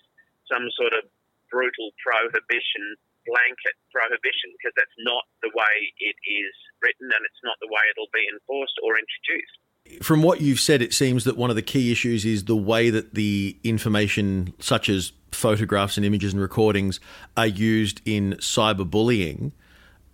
some 0.48 0.68
sort 0.76 0.92
of 0.92 1.08
brutal 1.48 1.92
prohibition 2.00 2.96
blanket 3.26 3.76
prohibition 3.92 4.52
because 4.58 4.74
that's 4.76 4.98
not 5.00 5.24
the 5.42 5.50
way 5.54 5.74
it 5.98 6.16
is 6.24 6.54
written 6.82 7.08
and 7.08 7.22
it's 7.24 7.42
not 7.42 7.56
the 7.60 7.68
way 7.68 7.82
it'll 7.90 8.12
be 8.12 8.24
enforced 8.30 8.76
or 8.84 8.96
introduced. 8.96 9.56
From 10.02 10.22
what 10.22 10.40
you've 10.40 10.60
said, 10.60 10.80
it 10.80 10.94
seems 10.94 11.24
that 11.24 11.36
one 11.36 11.50
of 11.50 11.56
the 11.56 11.62
key 11.62 11.92
issues 11.92 12.24
is 12.24 12.44
the 12.44 12.56
way 12.56 12.88
that 12.88 13.14
the 13.14 13.58
information, 13.62 14.54
such 14.58 14.88
as 14.88 15.12
photographs 15.30 15.96
and 15.96 16.06
images 16.06 16.32
and 16.32 16.40
recordings, 16.40 17.00
are 17.36 17.46
used 17.46 18.00
in 18.06 18.34
cyberbullying. 18.34 19.52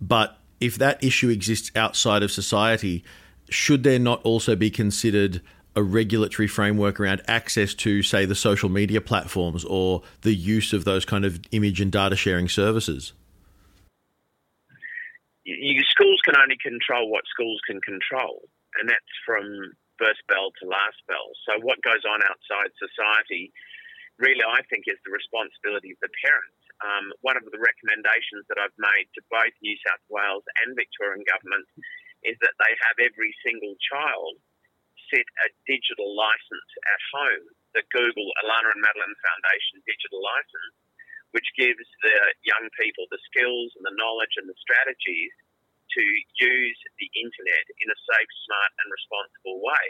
But 0.01 0.37
if 0.59 0.77
that 0.77 1.01
issue 1.03 1.29
exists 1.29 1.71
outside 1.75 2.21
of 2.21 2.31
society, 2.31 3.03
should 3.49 3.83
there 3.83 3.99
not 3.99 4.21
also 4.23 4.55
be 4.55 4.69
considered 4.69 5.41
a 5.75 5.83
regulatory 5.83 6.47
framework 6.47 6.99
around 6.99 7.21
access 7.27 7.73
to, 7.73 8.03
say, 8.03 8.25
the 8.25 8.35
social 8.35 8.69
media 8.69 9.01
platforms 9.01 9.63
or 9.63 10.01
the 10.21 10.33
use 10.33 10.73
of 10.73 10.83
those 10.83 11.05
kind 11.05 11.25
of 11.25 11.39
image 11.51 11.79
and 11.79 11.91
data 11.91 12.15
sharing 12.15 12.49
services? 12.49 13.13
Schools 15.45 16.21
can 16.25 16.35
only 16.37 16.57
control 16.61 17.09
what 17.09 17.23
schools 17.29 17.59
can 17.67 17.79
control, 17.81 18.47
and 18.79 18.89
that's 18.89 19.15
from 19.25 19.43
first 19.97 20.21
bell 20.27 20.49
to 20.61 20.67
last 20.67 20.97
bell. 21.07 21.29
So, 21.45 21.59
what 21.61 21.81
goes 21.81 22.01
on 22.05 22.21
outside 22.23 22.71
society 22.77 23.51
really, 24.21 24.45
I 24.45 24.61
think, 24.69 24.85
is 24.85 25.01
the 25.01 25.11
responsibility 25.11 25.97
of 25.97 25.99
the 25.99 26.13
parents. 26.21 26.61
Um, 26.85 27.09
one 27.25 27.37
of 27.37 27.45
the 27.49 27.57
recommendations 27.57 28.45
that 28.49 28.61
I've 28.61 28.77
made 28.77 29.09
to 29.17 29.21
both 29.33 29.53
New 29.65 29.77
South 29.81 30.01
Wales 30.09 30.45
and 30.61 30.77
Victorian 30.77 31.25
government 31.25 31.65
is 32.21 32.37
that 32.45 32.53
they 32.61 32.73
have 32.85 32.97
every 33.01 33.33
single 33.41 33.73
child 33.81 34.37
set 35.11 35.27
a 35.45 35.47
digital 35.67 36.15
license 36.15 36.71
at 36.87 37.01
home, 37.11 37.45
the 37.75 37.83
Google 37.91 38.31
Alannah 38.43 38.71
and 38.71 38.81
Madeline 38.81 39.17
Foundation 39.19 39.83
digital 39.83 40.23
license, 40.23 40.75
which 41.35 41.47
gives 41.59 41.83
the 42.03 42.17
young 42.47 42.71
people 42.79 43.07
the 43.11 43.21
skills 43.27 43.75
and 43.75 43.83
the 43.83 43.95
knowledge 43.99 44.35
and 44.39 44.47
the 44.47 44.57
strategies 44.59 45.35
to 45.91 46.03
use 46.39 46.79
the 46.99 47.09
internet 47.19 47.65
in 47.83 47.87
a 47.91 47.97
safe, 48.07 48.31
smart, 48.47 48.71
and 48.79 48.87
responsible 48.87 49.59
way. 49.59 49.87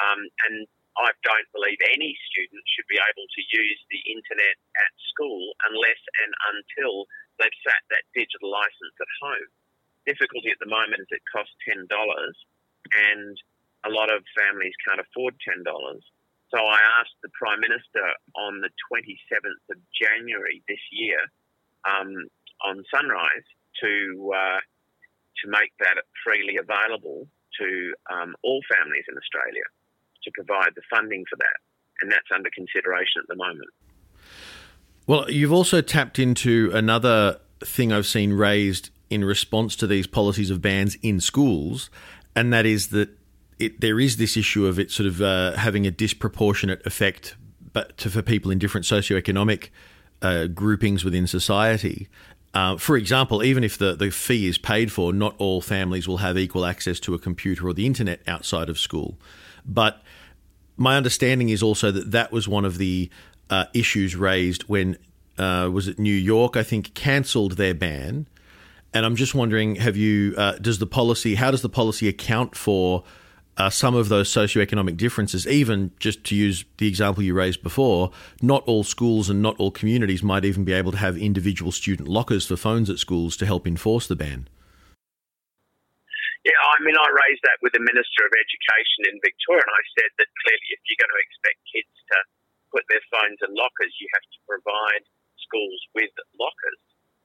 Um, 0.00 0.20
and 0.48 0.64
I 0.96 1.10
don't 1.26 1.48
believe 1.52 1.76
any 1.92 2.16
student 2.32 2.64
should 2.70 2.88
be 2.88 3.00
able 3.00 3.26
to 3.26 3.42
use 3.52 3.80
the 3.90 4.02
internet 4.08 4.56
at 4.78 4.92
school 5.12 5.52
unless 5.68 6.00
and 6.24 6.32
until 6.54 7.04
they've 7.36 7.60
sat 7.66 7.82
that 7.90 8.06
digital 8.14 8.48
license 8.48 8.96
at 8.96 9.12
home. 9.20 9.50
Difficulty 10.06 10.54
at 10.54 10.60
the 10.62 10.70
moment 10.70 11.02
is 11.02 11.10
it 11.10 11.24
costs 11.32 11.56
$10 11.66 11.88
and 11.88 13.34
a 13.34 13.53
lot 13.94 14.10
of 14.10 14.26
families 14.34 14.74
can't 14.82 15.00
afford 15.00 15.34
$10. 15.46 15.62
So 16.50 16.58
I 16.58 16.78
asked 17.00 17.16
the 17.22 17.30
Prime 17.34 17.60
Minister 17.60 18.04
on 18.34 18.60
the 18.60 18.70
27th 18.90 19.64
of 19.70 19.78
January 19.94 20.62
this 20.68 20.82
year 20.92 21.18
um, 21.86 22.28
on 22.66 22.84
Sunrise 22.92 23.46
to, 23.82 24.32
uh, 24.34 24.60
to 25.42 25.44
make 25.50 25.72
that 25.80 26.02
freely 26.22 26.58
available 26.58 27.26
to 27.58 27.94
um, 28.10 28.34
all 28.42 28.60
families 28.70 29.04
in 29.08 29.16
Australia 29.18 29.66
to 30.24 30.30
provide 30.34 30.72
the 30.74 30.82
funding 30.90 31.24
for 31.30 31.36
that. 31.36 31.58
And 32.00 32.10
that's 32.10 32.28
under 32.34 32.50
consideration 32.54 33.22
at 33.22 33.28
the 33.28 33.36
moment. 33.36 33.70
Well, 35.06 35.30
you've 35.30 35.52
also 35.52 35.80
tapped 35.80 36.18
into 36.18 36.70
another 36.72 37.38
thing 37.60 37.92
I've 37.92 38.06
seen 38.06 38.32
raised 38.32 38.90
in 39.10 39.24
response 39.24 39.76
to 39.76 39.86
these 39.86 40.06
policies 40.06 40.50
of 40.50 40.62
bans 40.62 40.96
in 41.02 41.20
schools, 41.20 41.90
and 42.34 42.52
that 42.52 42.66
is 42.66 42.88
that 42.88 43.10
it, 43.58 43.80
there 43.80 44.00
is 44.00 44.16
this 44.16 44.36
issue 44.36 44.66
of 44.66 44.78
it 44.78 44.90
sort 44.90 45.06
of 45.06 45.22
uh, 45.22 45.52
having 45.56 45.86
a 45.86 45.90
disproportionate 45.90 46.84
effect, 46.86 47.36
but 47.72 47.96
to, 47.98 48.10
for 48.10 48.22
people 48.22 48.50
in 48.50 48.58
different 48.58 48.86
socioeconomic 48.86 49.70
uh, 50.22 50.46
groupings 50.46 51.04
within 51.04 51.26
society. 51.26 52.08
Uh, 52.52 52.76
for 52.76 52.96
example, 52.96 53.42
even 53.42 53.64
if 53.64 53.76
the, 53.76 53.96
the 53.96 54.10
fee 54.10 54.46
is 54.46 54.58
paid 54.58 54.92
for, 54.92 55.12
not 55.12 55.34
all 55.38 55.60
families 55.60 56.06
will 56.06 56.18
have 56.18 56.38
equal 56.38 56.64
access 56.64 57.00
to 57.00 57.14
a 57.14 57.18
computer 57.18 57.66
or 57.66 57.74
the 57.74 57.86
internet 57.86 58.20
outside 58.28 58.68
of 58.68 58.78
school. 58.78 59.18
But 59.66 60.02
my 60.76 60.96
understanding 60.96 61.48
is 61.48 61.62
also 61.62 61.90
that 61.90 62.12
that 62.12 62.30
was 62.30 62.46
one 62.46 62.64
of 62.64 62.78
the 62.78 63.10
uh, 63.50 63.66
issues 63.74 64.14
raised 64.14 64.62
when 64.62 64.96
uh, 65.36 65.68
was 65.72 65.88
it 65.88 65.98
New 65.98 66.14
York? 66.14 66.56
I 66.56 66.62
think 66.62 66.94
cancelled 66.94 67.52
their 67.52 67.74
ban 67.74 68.28
and 68.94 69.04
I'm 69.04 69.16
just 69.16 69.34
wondering, 69.34 69.74
have 69.76 69.96
you 69.96 70.34
uh, 70.38 70.52
does 70.52 70.78
the 70.78 70.86
policy 70.86 71.34
how 71.34 71.50
does 71.50 71.62
the 71.62 71.68
policy 71.68 72.08
account 72.08 72.54
for 72.54 73.02
uh, 73.56 73.70
some 73.70 73.94
of 73.94 74.08
those 74.08 74.28
socioeconomic 74.32 74.96
differences? 74.96 75.46
Even 75.46 75.92
just 75.98 76.24
to 76.24 76.34
use 76.34 76.64
the 76.78 76.88
example 76.88 77.22
you 77.22 77.34
raised 77.34 77.62
before, 77.62 78.10
not 78.42 78.62
all 78.64 78.84
schools 78.84 79.30
and 79.30 79.42
not 79.42 79.58
all 79.58 79.70
communities 79.70 80.22
might 80.22 80.44
even 80.44 80.64
be 80.64 80.72
able 80.72 80.92
to 80.92 80.98
have 80.98 81.16
individual 81.16 81.72
student 81.72 82.08
lockers 82.08 82.46
for 82.46 82.56
phones 82.56 82.90
at 82.90 82.98
schools 82.98 83.36
to 83.36 83.46
help 83.46 83.66
enforce 83.66 84.06
the 84.06 84.16
ban. 84.16 84.48
Yeah, 86.44 86.60
I 86.60 86.76
mean, 86.84 86.92
I 86.92 87.08
raised 87.08 87.40
that 87.48 87.56
with 87.64 87.72
the 87.72 87.80
Minister 87.80 88.20
of 88.28 88.32
Education 88.36 89.08
in 89.08 89.16
Victoria, 89.24 89.64
and 89.64 89.72
I 89.72 89.84
said 89.96 90.12
that 90.20 90.28
clearly, 90.44 90.68
if 90.76 90.80
you're 90.84 91.00
going 91.00 91.16
to 91.16 91.24
expect 91.24 91.56
kids 91.72 91.94
to 92.12 92.16
put 92.68 92.84
their 92.92 93.00
phones 93.08 93.40
in 93.40 93.56
lockers, 93.56 93.96
you 93.96 94.04
have 94.12 94.28
to 94.28 94.38
provide 94.44 95.08
schools 95.40 95.80
with 95.96 96.12
lockers. 96.36 96.80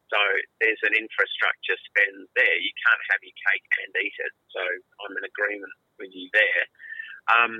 So 0.08 0.22
there's 0.64 0.80
an 0.88 0.96
infrastructure 0.96 1.78
spend 1.92 2.32
there. 2.34 2.58
You 2.64 2.74
can't 2.80 3.04
have 3.12 3.22
your 3.22 3.38
cake 3.44 3.70
and 3.84 3.92
eat 4.02 4.18
it. 4.24 4.34
So 4.56 4.64
I'm 5.04 5.14
in 5.20 5.28
agreement 5.28 5.76
with 6.00 6.12
you 6.16 6.28
there. 6.34 6.64
Um, 7.30 7.54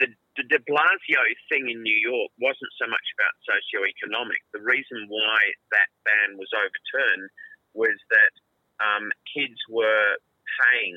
the, 0.00 0.08
the 0.36 0.44
de 0.50 0.60
Blasio 0.68 1.22
thing 1.48 1.70
in 1.70 1.80
New 1.80 2.00
York 2.04 2.32
wasn't 2.40 2.72
so 2.76 2.88
much 2.88 3.06
about 3.16 3.32
socioeconomic. 3.48 4.40
The 4.52 4.64
reason 4.64 5.08
why 5.08 5.38
that 5.72 5.88
ban 6.04 6.36
was 6.36 6.50
overturned 6.52 7.28
was 7.72 7.96
that 8.12 8.34
um, 8.80 9.08
kids 9.32 9.56
were 9.68 10.16
paying 10.60 10.96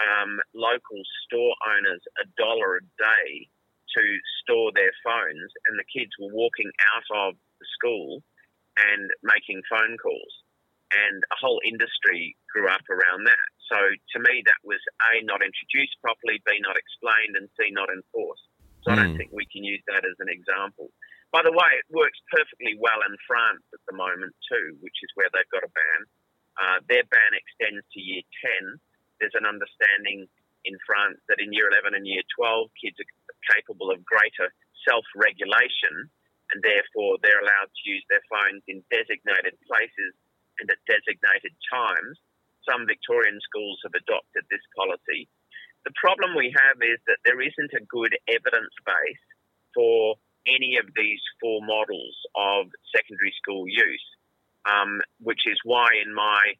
um, 0.00 0.40
local 0.52 1.00
store 1.24 1.54
owners 1.64 2.02
a 2.20 2.26
dollar 2.36 2.80
a 2.80 2.84
day 3.00 3.48
to 3.96 4.02
store 4.42 4.70
their 4.74 4.92
phones, 5.02 5.50
and 5.66 5.74
the 5.76 5.88
kids 5.90 6.12
were 6.20 6.32
walking 6.32 6.70
out 6.94 7.08
of 7.28 7.34
the 7.58 7.66
school 7.74 8.22
and 8.78 9.10
making 9.22 9.60
phone 9.68 9.96
calls. 9.98 10.34
And 10.90 11.22
a 11.30 11.36
whole 11.38 11.60
industry 11.66 12.34
grew 12.52 12.66
up 12.66 12.82
around 12.90 13.26
that. 13.26 13.50
So 13.70 13.78
to 13.78 14.18
me, 14.18 14.42
that 14.50 14.60
was 14.66 14.82
A, 15.14 15.22
not 15.22 15.46
introduced 15.46 15.94
properly, 16.02 16.42
B, 16.42 16.58
not 16.58 16.74
explained, 16.74 17.38
and 17.38 17.46
C, 17.54 17.70
not 17.70 17.86
enforced. 17.86 18.50
So 18.82 18.90
mm. 18.90 18.92
I 18.92 18.96
don't 18.98 19.14
hmm. 19.14 19.20
think 19.22 19.30
we 19.30 19.46
can 19.46 19.62
use 19.62 19.80
that 19.86 20.02
as 20.02 20.18
an 20.18 20.26
example. 20.26 20.90
By 21.30 21.46
the 21.46 21.54
way, 21.54 21.70
it 21.78 21.86
works 21.94 22.18
perfectly 22.34 22.74
well 22.82 22.98
in 23.06 23.14
France 23.30 23.62
at 23.70 23.78
the 23.86 23.94
moment, 23.94 24.34
too, 24.50 24.74
which 24.82 24.98
is 25.06 25.14
where 25.14 25.30
they've 25.30 25.54
got 25.54 25.62
a 25.62 25.70
ban. 25.70 26.00
Uh, 26.58 26.78
their 26.90 27.06
ban 27.06 27.32
extends 27.38 27.86
to 27.94 28.02
year 28.02 28.26
10. 28.66 28.82
There's 29.22 29.38
an 29.38 29.46
understanding 29.46 30.26
in 30.66 30.76
France 30.82 31.22
that 31.30 31.38
in 31.38 31.54
year 31.54 31.70
11 31.70 31.94
and 31.94 32.02
year 32.02 32.26
12, 32.34 32.74
kids 32.74 32.98
are 32.98 33.10
capable 33.54 33.94
of 33.94 34.02
greater 34.02 34.50
self 34.82 35.06
regulation 35.14 36.10
and 36.50 36.58
therefore 36.66 37.18
they're 37.22 37.40
allowed 37.40 37.70
to 37.70 37.82
use 37.86 38.02
their 38.10 38.22
phones 38.26 38.62
in 38.66 38.82
designated 38.90 39.54
places 39.66 40.12
and 40.58 40.66
at 40.66 40.82
designated 40.90 41.54
times. 41.70 42.18
Some 42.68 42.86
Victorian 42.86 43.40
schools 43.40 43.80
have 43.84 43.96
adopted 43.96 44.44
this 44.50 44.64
policy. 44.76 45.28
The 45.84 45.96
problem 45.96 46.36
we 46.36 46.52
have 46.52 46.76
is 46.84 47.00
that 47.08 47.24
there 47.24 47.40
isn't 47.40 47.72
a 47.72 47.88
good 47.88 48.12
evidence 48.28 48.74
base 48.84 49.24
for 49.72 50.16
any 50.46 50.76
of 50.76 50.88
these 50.96 51.20
four 51.40 51.60
models 51.64 52.16
of 52.36 52.68
secondary 52.92 53.32
school 53.40 53.68
use 53.68 54.04
um, 54.68 55.00
which 55.20 55.46
is 55.46 55.56
why 55.64 55.88
in 56.04 56.12
my 56.12 56.52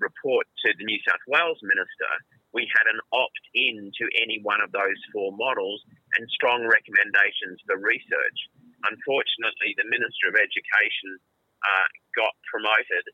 report 0.00 0.46
to 0.64 0.72
the 0.76 0.84
New 0.84 0.98
South 1.04 1.20
Wales 1.28 1.60
Minister, 1.62 2.12
we 2.52 2.70
had 2.70 2.86
an 2.86 3.00
opt 3.12 3.44
in 3.54 3.90
to 3.98 4.04
any 4.22 4.38
one 4.42 4.62
of 4.62 4.70
those 4.70 4.98
four 5.12 5.34
models 5.34 5.82
and 6.16 6.24
strong 6.30 6.62
recommendations 6.64 7.58
for 7.66 7.76
research. 7.76 8.38
Unfortunately, 8.86 9.74
the 9.74 9.90
Minister 9.90 10.30
of 10.30 10.38
Education 10.38 11.18
uh, 11.64 11.88
got 12.14 12.34
promoted 12.46 13.04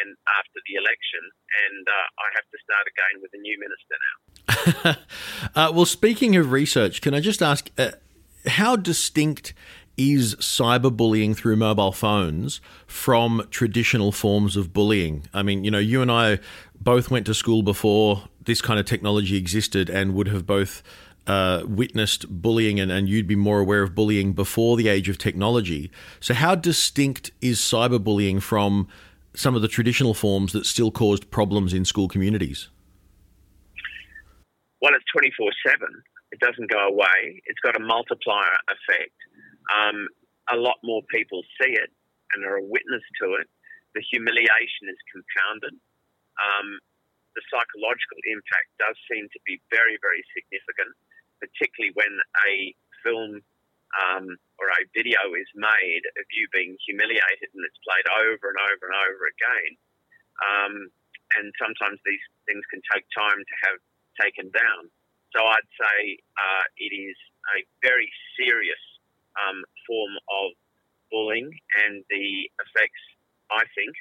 and 0.00 0.16
after 0.38 0.60
the 0.66 0.74
election, 0.76 1.22
and 1.66 1.84
uh, 1.88 2.06
I 2.20 2.28
have 2.36 2.48
to 2.50 2.58
start 2.64 2.86
again 2.92 3.14
with 3.22 3.32
a 3.34 3.40
new 3.40 3.56
minister 3.64 3.96
now. 4.04 4.16
uh, 5.68 5.72
well, 5.72 5.86
speaking 5.86 6.36
of 6.36 6.52
research, 6.52 7.00
can 7.00 7.14
I 7.14 7.20
just 7.20 7.42
ask 7.42 7.70
uh, 7.78 7.92
how 8.46 8.76
distinct 8.76 9.54
is 9.96 10.34
cyberbullying 10.36 11.36
through 11.36 11.56
mobile 11.56 11.92
phones 11.92 12.60
from 12.86 13.46
traditional 13.50 14.12
forms 14.12 14.56
of 14.56 14.72
bullying? 14.72 15.26
I 15.34 15.42
mean, 15.42 15.64
you 15.64 15.70
know, 15.70 15.78
you 15.78 16.02
and 16.02 16.10
I 16.10 16.38
both 16.80 17.10
went 17.10 17.26
to 17.26 17.34
school 17.34 17.62
before 17.62 18.24
this 18.44 18.62
kind 18.62 18.80
of 18.80 18.86
technology 18.86 19.36
existed 19.36 19.90
and 19.90 20.14
would 20.14 20.28
have 20.28 20.46
both 20.46 20.82
uh, 21.26 21.62
witnessed 21.66 22.28
bullying 22.28 22.80
and, 22.80 22.90
and 22.90 23.08
you'd 23.08 23.26
be 23.26 23.36
more 23.36 23.60
aware 23.60 23.82
of 23.82 23.94
bullying 23.94 24.32
before 24.32 24.76
the 24.76 24.88
age 24.88 25.08
of 25.08 25.18
technology. 25.18 25.90
So, 26.18 26.34
how 26.34 26.54
distinct 26.54 27.30
is 27.40 27.58
cyberbullying 27.58 28.42
from 28.42 28.88
some 29.34 29.54
of 29.54 29.62
the 29.62 29.68
traditional 29.68 30.14
forms 30.14 30.52
that 30.52 30.66
still 30.66 30.90
caused 30.90 31.30
problems 31.30 31.72
in 31.72 31.84
school 31.84 32.08
communities? 32.08 32.68
Well, 34.82 34.92
it's 34.94 35.04
24 35.12 35.50
7. 35.66 35.80
It 36.32 36.40
doesn't 36.40 36.70
go 36.70 36.88
away. 36.88 37.42
It's 37.46 37.60
got 37.60 37.76
a 37.76 37.82
multiplier 37.82 38.56
effect. 38.70 39.18
Um, 39.68 40.08
a 40.50 40.56
lot 40.56 40.78
more 40.82 41.02
people 41.12 41.42
see 41.60 41.72
it 41.74 41.90
and 42.34 42.44
are 42.46 42.56
a 42.58 42.64
witness 42.64 43.02
to 43.22 43.34
it. 43.38 43.46
The 43.94 44.02
humiliation 44.10 44.86
is 44.88 44.98
compounded. 45.10 45.74
Um, 46.38 46.78
the 47.34 47.42
psychological 47.50 48.18
impact 48.30 48.70
does 48.78 48.96
seem 49.10 49.26
to 49.30 49.40
be 49.46 49.62
very, 49.70 49.98
very 50.02 50.22
significant, 50.34 50.94
particularly 51.42 51.94
when 51.94 52.12
a 52.46 52.74
film 53.02 53.42
um, 53.98 54.26
or 54.58 54.70
a 54.70 54.82
video 54.94 55.18
is 55.34 55.50
made 55.56 56.04
of 56.14 56.26
you 56.30 56.46
being 56.52 56.76
humiliated 56.86 57.48
and 57.50 57.62
it's 57.66 57.80
played 57.82 58.06
over 58.22 58.44
and 58.52 58.60
over 58.60 58.84
and 58.86 58.96
over 58.96 59.22
again. 59.26 59.72
Um, 60.40 60.74
and 61.38 61.50
sometimes 61.58 61.98
these 62.06 62.22
things 62.46 62.62
can 62.70 62.82
take 62.90 63.06
time 63.14 63.38
to 63.38 63.54
have 63.66 63.78
taken 64.18 64.50
down. 64.50 64.90
So 65.34 65.42
I'd 65.46 65.70
say 65.78 66.18
uh, 66.34 66.64
it 66.78 66.92
is 66.94 67.16
a 67.54 67.62
very 67.82 68.10
serious 68.34 68.82
um, 69.38 69.62
form 69.86 70.14
of 70.26 70.58
bullying, 71.10 71.50
and 71.86 72.04
the 72.10 72.50
effects, 72.58 73.02
I 73.50 73.62
think, 73.74 73.94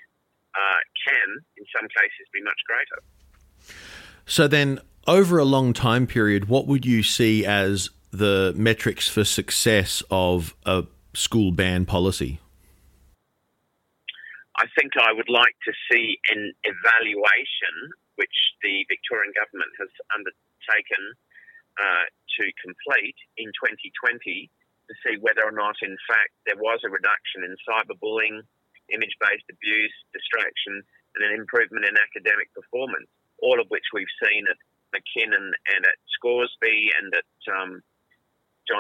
uh, 0.56 0.80
can, 1.06 1.30
in 1.58 1.66
some 1.76 1.88
cases, 1.90 2.26
be 2.34 2.42
much 2.42 2.58
greater. 2.66 3.00
So 4.26 4.48
then, 4.48 4.80
over 5.08 5.38
a 5.38 5.46
long 5.46 5.74
time 5.74 6.08
period, 6.08 6.50
what 6.50 6.68
would 6.68 6.86
you 6.86 7.04
see 7.04 7.46
as 7.46 7.90
the 8.12 8.54
metrics 8.56 9.08
for 9.08 9.24
success 9.24 10.04
of 10.10 10.56
a 10.66 10.86
school 11.14 11.52
ban 11.52 11.86
policy? 11.86 12.40
I 14.58 14.68
think 14.76 15.00
I 15.00 15.14
would 15.14 15.30
like 15.32 15.56
to 15.64 15.74
see 15.88 16.20
an 16.36 16.52
evaluation, 16.68 17.76
which 18.20 18.36
the 18.60 18.84
Victorian 18.92 19.32
government 19.32 19.72
has 19.80 19.88
undertaken 20.12 21.16
uh, 21.80 22.06
to 22.12 22.44
complete 22.60 23.16
in 23.40 23.48
2020, 23.56 24.52
to 24.52 24.94
see 25.00 25.16
whether 25.24 25.48
or 25.48 25.56
not, 25.56 25.80
in 25.80 25.96
fact, 26.04 26.36
there 26.44 26.60
was 26.60 26.84
a 26.84 26.92
reduction 26.92 27.48
in 27.48 27.56
cyberbullying, 27.64 28.44
image 28.92 29.16
based 29.24 29.48
abuse, 29.48 29.96
distraction, 30.12 30.84
and 31.16 31.22
an 31.24 31.34
improvement 31.40 31.88
in 31.88 31.96
academic 31.96 32.52
performance, 32.52 33.08
all 33.40 33.62
of 33.62 33.70
which 33.72 33.96
we've 33.96 34.12
seen 34.20 34.44
at 34.50 34.60
McKinnon 34.92 35.54
and 35.72 35.82
at 35.86 35.98
Scoresby 36.18 36.92
and 37.00 37.14
at 37.14 37.24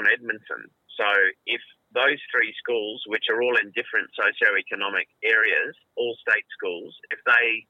Edmondson. 0.09 0.67
So 0.97 1.07
if 1.45 1.61
those 1.93 2.19
three 2.29 2.53
schools, 2.59 3.01
which 3.07 3.31
are 3.31 3.41
all 3.41 3.55
in 3.57 3.71
different 3.71 4.11
socio-economic 4.13 5.07
areas, 5.23 5.73
all 5.95 6.13
state 6.21 6.45
schools, 6.53 6.93
if 7.09 7.19
they, 7.25 7.65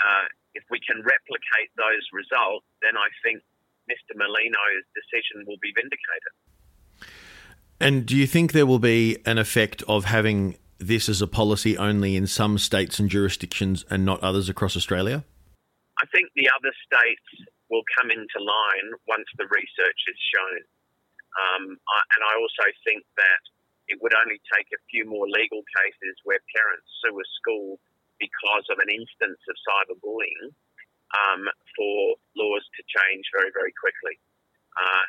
uh, 0.00 0.26
if 0.58 0.64
we 0.68 0.80
can 0.82 1.00
replicate 1.00 1.70
those 1.78 2.04
results, 2.12 2.66
then 2.82 2.98
I 2.98 3.08
think 3.22 3.40
Mr. 3.86 4.18
Merlino's 4.18 4.84
decision 4.92 5.46
will 5.46 5.60
be 5.62 5.72
vindicated. 5.72 6.32
And 7.78 8.06
do 8.06 8.16
you 8.16 8.26
think 8.26 8.52
there 8.52 8.66
will 8.66 8.80
be 8.80 9.18
an 9.24 9.38
effect 9.38 9.82
of 9.86 10.06
having 10.06 10.56
this 10.78 11.08
as 11.08 11.22
a 11.22 11.26
policy 11.26 11.76
only 11.78 12.16
in 12.16 12.26
some 12.26 12.58
states 12.58 12.98
and 12.98 13.08
jurisdictions 13.08 13.84
and 13.90 14.04
not 14.04 14.20
others 14.22 14.48
across 14.48 14.76
Australia? 14.76 15.24
I 15.98 16.06
think 16.12 16.28
the 16.34 16.48
other 16.52 16.72
states 16.84 17.48
will 17.70 17.84
come 17.98 18.10
into 18.10 18.38
line 18.38 18.88
once 19.08 19.26
the 19.38 19.46
research 19.48 20.00
is 20.08 20.18
shown. 20.34 20.60
Um, 21.36 21.76
I, 21.76 21.98
and 22.16 22.22
I 22.24 22.32
also 22.40 22.66
think 22.84 23.04
that 23.20 23.42
it 23.88 24.00
would 24.02 24.16
only 24.16 24.40
take 24.50 24.66
a 24.72 24.80
few 24.90 25.06
more 25.06 25.28
legal 25.28 25.62
cases 25.76 26.16
where 26.24 26.40
parents 26.50 26.88
sue 27.04 27.14
a 27.14 27.26
school 27.38 27.78
because 28.18 28.66
of 28.72 28.80
an 28.80 28.88
instance 28.88 29.38
of 29.46 29.54
cyberbullying 29.62 30.50
um, 31.14 31.46
for 31.76 32.16
laws 32.34 32.64
to 32.76 32.82
change 32.88 33.24
very, 33.36 33.52
very 33.52 33.72
quickly. 33.76 34.18
Uh, 34.74 35.06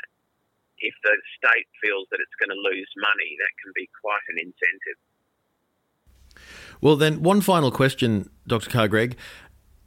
if 0.80 0.94
the 1.04 1.16
state 1.40 1.66
feels 1.82 2.06
that 2.12 2.20
it's 2.22 2.38
going 2.38 2.54
to 2.54 2.62
lose 2.62 2.90
money, 2.98 3.34
that 3.42 3.54
can 3.58 3.72
be 3.74 3.90
quite 3.98 4.22
an 4.30 4.38
incentive. 4.38 5.00
Well, 6.82 6.96
then, 6.96 7.24
one 7.24 7.42
final 7.42 7.72
question, 7.72 8.30
Dr. 8.46 8.70
Carr-Gregg. 8.70 9.18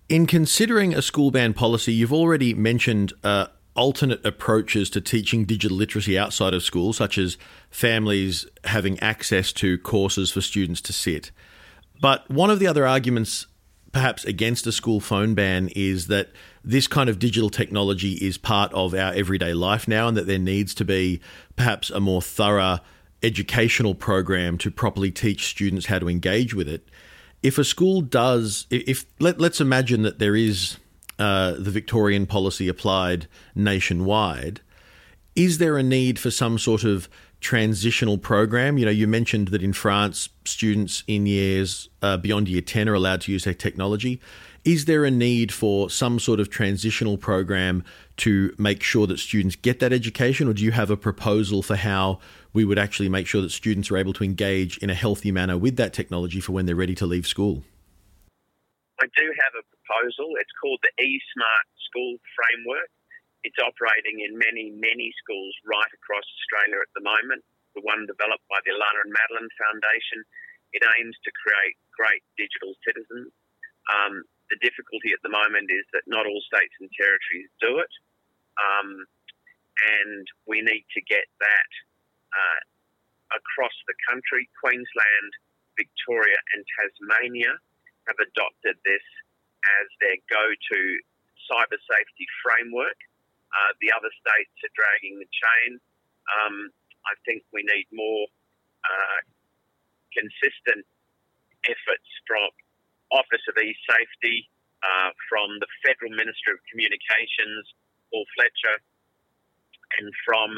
In 0.09 0.27
considering 0.27 0.93
a 0.93 1.03
school 1.03 1.31
ban 1.31 1.55
policy, 1.55 1.93
you've 1.93 2.13
already 2.13 2.53
mentioned 2.53 3.13
uh, 3.23 3.47
alternate 3.75 4.25
approaches 4.25 4.91
to 4.91 5.01
teaching 5.01 5.45
digital 5.45 5.77
literacy 5.77 6.19
outside 6.19 6.55
of 6.55 6.63
school, 6.63 6.93
such 6.93 7.19
as 7.19 7.39
families 7.71 8.47
having 8.65 8.99
access 9.01 9.53
to 9.53 9.79
courses 9.79 10.31
for 10.31 10.41
students 10.41 10.81
to 10.83 10.93
sit. 10.93 11.31
But 12.01 12.29
one 12.31 12.51
of 12.51 12.59
the 12.59 12.67
other 12.67 12.87
arguments 12.87 13.47
perhaps 13.93 14.25
against 14.25 14.67
a 14.67 14.73
school 14.73 15.01
phone 15.01 15.35
ban 15.35 15.69
is 15.75 16.07
that 16.07 16.29
this 16.63 16.87
kind 16.87 17.11
of 17.11 17.19
digital 17.19 17.51
technology 17.51 18.13
is 18.15 18.39
part 18.39 18.73
of 18.73 18.95
our 18.95 19.13
everyday 19.15 19.55
life 19.55 19.89
now, 19.89 20.09
and 20.09 20.17
that 20.17 20.27
there 20.27 20.39
needs 20.39 20.75
to 20.75 20.85
be 20.85 21.21
perhaps 21.57 21.91
a 21.91 22.01
more 22.01 22.23
thorough 22.23 22.79
educational 23.23 23.95
program 23.95 24.57
to 24.59 24.71
properly 24.71 25.11
teach 25.11 25.47
students 25.47 25.87
how 25.87 25.99
to 25.99 26.09
engage 26.09 26.55
with 26.55 26.69
it. 26.69 26.89
If 27.43 27.59
a 27.59 27.65
school 27.65 28.03
does, 28.03 28.67
if 28.71 29.07
let, 29.19 29.41
let's 29.41 29.61
imagine 29.61 30.03
that 30.03 30.19
there 30.19 30.37
is 30.37 30.77
uh, 31.21 31.53
the 31.53 31.71
Victorian 31.71 32.27
policy 32.27 32.67
applied 32.67 33.29
nationwide, 33.55 34.61
is 35.37 35.59
there 35.59 35.77
a 35.77 35.83
need 35.83 36.19
for 36.19 36.31
some 36.31 36.59
sort 36.59 36.83
of 36.83 37.09
transitional 37.41 38.19
program? 38.19 38.79
You 38.79 38.87
know, 38.87 38.91
you 38.91 39.07
mentioned 39.07 39.49
that 39.49 39.63
in 39.63 39.73
France, 39.73 40.31
students 40.45 41.05
in 41.07 41.27
years 41.27 41.89
uh, 42.03 42.17
beyond 42.17 42.49
year 42.49 42.63
10 42.63 42.89
are 42.89 42.95
allowed 42.95 43.21
to 43.23 43.33
use 43.33 43.45
their 43.45 43.55
technology. 43.55 44.21
Is 44.65 44.85
there 44.85 45.05
a 45.05 45.11
need 45.11 45.53
for 45.53 45.89
some 45.89 46.19
sort 46.19 46.41
of 46.41 46.51
transitional 46.51 47.17
program 47.17 47.85
to 48.19 48.55
make 48.59 48.83
sure 48.83 49.07
that 49.07 49.19
students 49.19 49.57
get 49.57 49.81
that 49.81 49.93
education, 49.93 50.49
or 50.49 50.53
do 50.53 50.65
you 50.65 50.73
have 50.73 50.91
a 50.91 50.97
proposal 50.97 51.63
for 51.63 51.77
how 51.77 52.19
we 52.53 52.65
would 52.65 52.79
actually 52.79 53.09
make 53.09 53.27
sure 53.27 53.41
that 53.41 53.51
students 53.51 53.91
are 53.91 53.97
able 53.97 54.13
to 54.15 54.25
engage 54.25 54.77
in 54.79 54.91
a 54.91 54.95
healthy 54.95 55.33
manner 55.33 55.57
with 55.57 55.77
that 55.77 55.93
technology 55.93 56.41
for 56.41 56.53
when 56.53 56.67
they're 56.67 56.77
ready 56.77 56.95
to 56.95 57.07
leave 57.07 57.27
school? 57.27 57.63
I 59.01 59.07
do 59.17 59.25
have 59.25 59.55
a 59.59 59.60
proposal. 60.01 60.33
It's 60.41 60.53
called 60.57 60.81
the 60.81 60.93
eSmart 60.97 61.67
School 61.93 62.17
Framework. 62.33 62.89
It's 63.45 63.57
operating 63.61 64.21
in 64.25 64.37
many, 64.37 64.73
many 64.73 65.13
schools 65.21 65.53
right 65.65 65.93
across 65.93 66.25
Australia 66.25 66.81
at 66.81 66.93
the 66.97 67.05
moment. 67.05 67.45
The 67.77 67.85
one 67.85 68.05
developed 68.05 68.45
by 68.49 68.61
the 68.65 68.77
Alannah 68.77 69.05
and 69.05 69.13
Madeline 69.13 69.53
Foundation. 69.57 70.25
It 70.73 70.85
aims 71.01 71.17
to 71.25 71.31
create 71.41 71.77
great 71.97 72.25
digital 72.37 72.77
citizens. 72.85 73.33
Um, 73.89 74.25
the 74.53 74.61
difficulty 74.61 75.15
at 75.15 75.23
the 75.23 75.33
moment 75.33 75.71
is 75.71 75.87
that 75.95 76.05
not 76.11 76.27
all 76.27 76.43
states 76.45 76.75
and 76.81 76.91
territories 76.93 77.49
do 77.63 77.81
it. 77.81 77.93
Um, 78.61 79.07
and 79.81 80.25
we 80.45 80.61
need 80.61 80.85
to 80.93 81.01
get 81.09 81.25
that 81.41 81.71
uh, 82.35 82.61
across 83.41 83.73
the 83.89 83.97
country. 84.05 84.45
Queensland, 84.61 85.33
Victoria, 85.81 86.37
and 86.53 86.61
Tasmania 86.77 87.57
have 88.11 88.19
adopted 88.21 88.77
this 88.85 89.07
as 89.81 89.87
their 90.01 90.19
go 90.29 90.45
to 90.53 90.81
cyber 91.49 91.79
safety 91.89 92.27
framework. 92.43 92.97
Uh, 93.51 93.71
the 93.83 93.91
other 93.91 94.11
states 94.15 94.55
are 94.63 94.75
dragging 94.79 95.19
the 95.19 95.27
chain. 95.27 95.71
Um, 96.39 96.71
I 97.03 97.15
think 97.27 97.43
we 97.51 97.67
need 97.67 97.91
more 97.91 98.25
uh, 98.87 99.21
consistent 100.15 100.87
efforts 101.67 102.09
from 102.27 102.51
Office 103.11 103.43
of 103.51 103.59
E-Safety, 103.59 104.47
uh, 104.87 105.11
from 105.27 105.59
the 105.59 105.69
Federal 105.83 106.15
Minister 106.15 106.55
of 106.55 106.61
Communications, 106.71 107.67
Paul 108.09 108.25
Fletcher, 108.39 108.77
and 109.99 110.09
from 110.23 110.55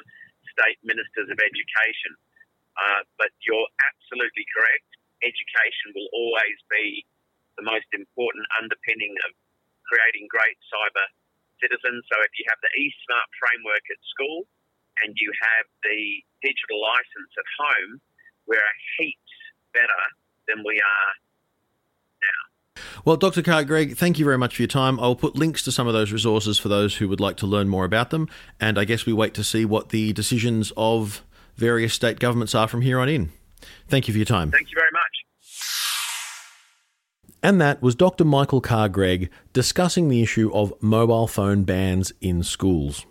state 0.53 0.79
ministers 0.85 1.33
of 1.33 1.39
education. 1.41 2.13
Uh, 2.77 3.03
but 3.17 3.33
you're 3.45 3.69
absolutely 3.89 4.45
correct. 4.53 4.89
Education 5.25 5.97
will 5.97 6.11
always 6.13 6.59
be 6.69 7.05
the 7.57 7.67
most 7.67 7.89
important 7.93 8.45
underpinning 8.61 9.15
of 9.29 9.31
creating 9.87 10.27
great 10.31 10.57
cyber 10.73 11.07
citizens. 11.61 12.03
So 12.11 12.17
if 12.25 12.33
you 12.39 12.45
have 12.49 12.61
the 12.65 12.73
eSmart 12.75 13.29
framework 13.39 13.85
at 13.87 14.01
school 14.11 14.49
and 15.05 15.15
you 15.17 15.31
have 15.31 15.67
the 15.85 16.03
digital 16.43 16.81
license 16.83 17.33
at 17.39 17.49
home, 17.61 18.01
we're 18.47 18.73
heaps 18.99 19.37
better 19.73 20.03
than 20.49 20.65
we 20.67 20.81
are 20.81 21.13
now. 22.21 22.43
Well, 23.05 23.17
Dr. 23.17 23.43
Carr 23.43 23.65
Gregg, 23.65 23.97
thank 23.97 24.19
you 24.19 24.25
very 24.25 24.39
much 24.39 24.57
for 24.57 24.63
your 24.63 24.69
time. 24.69 24.99
I'll 25.01 25.17
put 25.17 25.37
links 25.37 25.63
to 25.65 25.73
some 25.73 25.87
of 25.87 25.95
those 25.95 26.13
resources 26.13 26.59
for 26.59 26.69
those 26.69 26.97
who 26.97 27.09
would 27.09 27.21
like 27.21 27.37
to 27.39 27.47
learn 27.47 27.69
more 27.69 27.85
about 27.85 28.11
them. 28.11 28.29
And 28.61 28.79
I 28.79 28.85
guess 28.85 29.07
we 29.07 29.13
wait 29.13 29.35
to 29.35 29.45
see 29.45 29.65
what 29.65 29.91
the 29.91 30.13
decisions 30.13 30.73
of 30.77 31.23
various 31.57 31.95
state 31.95 32.19
governments 32.19 32.55
are 32.55 32.69
from 32.69 32.83
here 32.83 32.99
on 32.99 33.09
in. 33.09 33.31
Thank 33.89 34.09
you 34.09 34.15
for 34.15 34.19
your 34.19 34.27
time. 34.27 34.51
Thank 34.51 34.71
you 34.71 34.77
very 34.79 34.91
much. 34.93 35.02
And 37.43 37.61
that 37.61 37.83
was 37.83 37.95
Dr. 37.95 38.25
Michael 38.25 38.61
Carr 38.61 38.89
Gregg 38.89 39.29
discussing 39.53 40.09
the 40.09 40.23
issue 40.23 40.53
of 40.55 40.73
mobile 40.81 41.27
phone 41.27 41.65
bans 41.65 42.13
in 42.21 42.43
schools. 42.43 43.05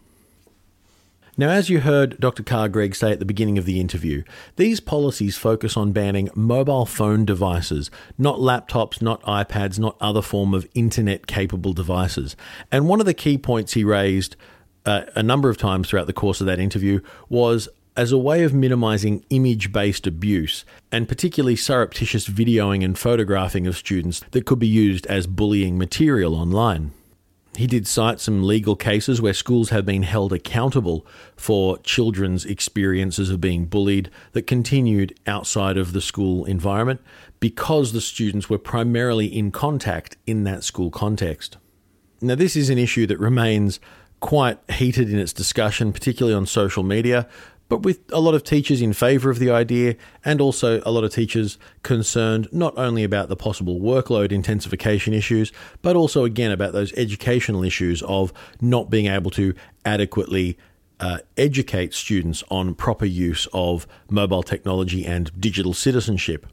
Now, 1.38 1.50
as 1.50 1.70
you 1.70 1.80
heard 1.80 2.20
Dr. 2.20 2.44
Carr 2.44 2.70
Gregg 2.70 2.94
say 2.94 3.12
at 3.12 3.20
the 3.20 3.26
beginning 3.26 3.58
of 3.58 3.66
the 3.66 3.80
interview, 3.80 4.24
these 4.58 4.80
policies 4.80 5.38
focus 5.38 5.76
on 5.76 5.92
banning 5.92 6.30
mobile 6.36 6.86
phone 6.86 7.26
devices, 7.26 7.90
not 8.18 8.38
laptops, 8.38 9.02
not 9.02 9.22
iPads, 9.24 9.80
not 9.80 9.96
other 10.00 10.22
form 10.22 10.54
of 10.54 10.68
internet 10.74 11.28
capable 11.28 11.74
devices. 11.74 12.36
And 12.72 12.88
one 12.88 13.00
of 13.00 13.06
the 13.06 13.14
key 13.14 13.38
points 13.38 13.74
he 13.74 13.84
raised 13.84 14.36
uh, 14.86 15.04
a 15.16 15.24
number 15.24 15.50
of 15.50 15.58
times 15.58 15.90
throughout 15.90 16.08
the 16.08 16.14
course 16.14 16.42
of 16.42 16.48
that 16.48 16.60
interview 16.60 17.00
was 17.30 17.70
as 17.96 18.12
a 18.12 18.18
way 18.18 18.44
of 18.44 18.54
minimizing 18.54 19.24
image 19.30 19.72
based 19.72 20.08
abuse, 20.08 20.66
and 20.92 21.08
particularly 21.08 21.56
surreptitious 21.56 22.28
videoing 22.28 22.84
and 22.84 22.98
photographing 22.98 23.68
of 23.68 23.78
students 23.78 24.22
that 24.32 24.46
could 24.46 24.60
be 24.60 24.68
used 24.68 25.06
as 25.08 25.28
bullying 25.28 25.78
material 25.78 26.36
online. 26.36 26.92
He 27.58 27.68
did 27.68 27.86
cite 27.86 28.22
some 28.22 28.44
legal 28.44 28.78
cases 28.78 29.22
where 29.22 29.34
schools 29.34 29.72
have 29.72 29.86
been 29.86 30.04
held 30.04 30.32
accountable 30.32 31.06
for 31.36 31.78
children's 31.80 32.46
experiences 32.46 33.30
of 33.30 33.42
being 33.42 33.66
bullied 33.66 34.10
that 34.32 34.48
continued 34.48 35.20
outside 35.28 35.78
of 35.78 35.92
the 35.92 36.00
school 36.00 36.46
environment 36.46 37.02
because 37.42 37.92
the 37.92 38.00
students 38.00 38.50
were 38.50 38.58
primarily 38.58 39.26
in 39.26 39.52
contact 39.52 40.16
in 40.26 40.46
that 40.46 40.64
school 40.64 40.90
context. 40.90 41.58
Now, 42.22 42.36
this 42.36 42.56
is 42.56 42.70
an 42.70 42.78
issue 42.78 43.06
that 43.08 43.20
remains 43.20 43.82
quite 44.22 44.60
heated 44.70 45.12
in 45.12 45.20
its 45.20 45.34
discussion, 45.34 45.92
particularly 45.92 46.36
on 46.36 46.46
social 46.46 46.84
media, 46.84 47.28
but 47.72 47.84
with 47.84 48.02
a 48.12 48.20
lot 48.20 48.34
of 48.34 48.44
teachers 48.44 48.82
in 48.82 48.92
favour 48.92 49.30
of 49.30 49.40
the 49.40 49.50
idea, 49.50 49.96
and 50.26 50.42
also 50.42 50.82
a 50.86 50.92
lot 50.92 51.06
of 51.06 51.14
teachers 51.14 51.58
concerned 51.84 52.50
not 52.52 52.78
only 52.78 53.02
about 53.02 53.30
the 53.30 53.36
possible 53.38 53.80
workload 53.80 54.34
intensification 54.34 55.14
issues, 55.14 55.54
but 55.82 55.96
also 55.96 56.26
again 56.26 56.52
about 56.52 56.74
those 56.74 56.92
educational 56.98 57.64
issues 57.64 58.04
of 58.04 58.34
not 58.60 58.90
being 58.90 59.06
able 59.06 59.32
to 59.32 59.54
adequately 59.86 60.58
uh, 61.00 61.20
educate 61.38 61.94
students 61.94 62.44
on 62.52 62.76
proper 62.76 63.06
use 63.06 63.48
of 63.54 63.88
mobile 64.10 64.44
technology 64.44 65.06
and 65.06 65.32
digital 65.40 65.74
citizenship. 65.74 66.46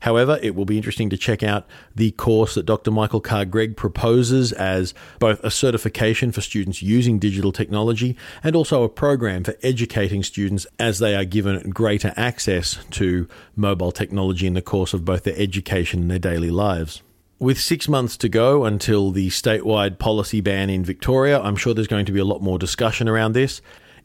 However, 0.00 0.38
it 0.42 0.54
will 0.54 0.64
be 0.64 0.76
interesting 0.76 1.10
to 1.10 1.16
check 1.16 1.42
out 1.42 1.66
the 1.94 2.12
course 2.12 2.54
that 2.54 2.66
Dr. 2.66 2.90
Michael 2.90 3.20
Carr 3.20 3.44
Gregg 3.44 3.76
proposes 3.76 4.52
as 4.52 4.94
both 5.18 5.42
a 5.44 5.50
certification 5.50 6.32
for 6.32 6.40
students 6.40 6.82
using 6.82 7.18
digital 7.18 7.52
technology 7.52 8.16
and 8.42 8.56
also 8.56 8.82
a 8.82 8.88
program 8.88 9.44
for 9.44 9.54
educating 9.62 10.22
students 10.22 10.66
as 10.78 10.98
they 10.98 11.14
are 11.14 11.24
given 11.24 11.70
greater 11.70 12.12
access 12.16 12.78
to 12.90 13.28
mobile 13.56 13.92
technology 13.92 14.46
in 14.46 14.54
the 14.54 14.62
course 14.62 14.94
of 14.94 15.04
both 15.04 15.24
their 15.24 15.36
education 15.36 16.02
and 16.02 16.10
their 16.10 16.18
daily 16.18 16.50
lives. 16.50 17.02
With 17.38 17.58
six 17.58 17.88
months 17.88 18.16
to 18.18 18.28
go 18.28 18.64
until 18.64 19.10
the 19.10 19.28
statewide 19.28 19.98
policy 19.98 20.40
ban 20.40 20.70
in 20.70 20.84
Victoria, 20.84 21.40
I'm 21.40 21.56
sure 21.56 21.74
there's 21.74 21.88
going 21.88 22.06
to 22.06 22.12
be 22.12 22.20
a 22.20 22.24
lot 22.24 22.40
more 22.40 22.56
discussion 22.56 23.08
around 23.08 23.32
this. 23.32 23.60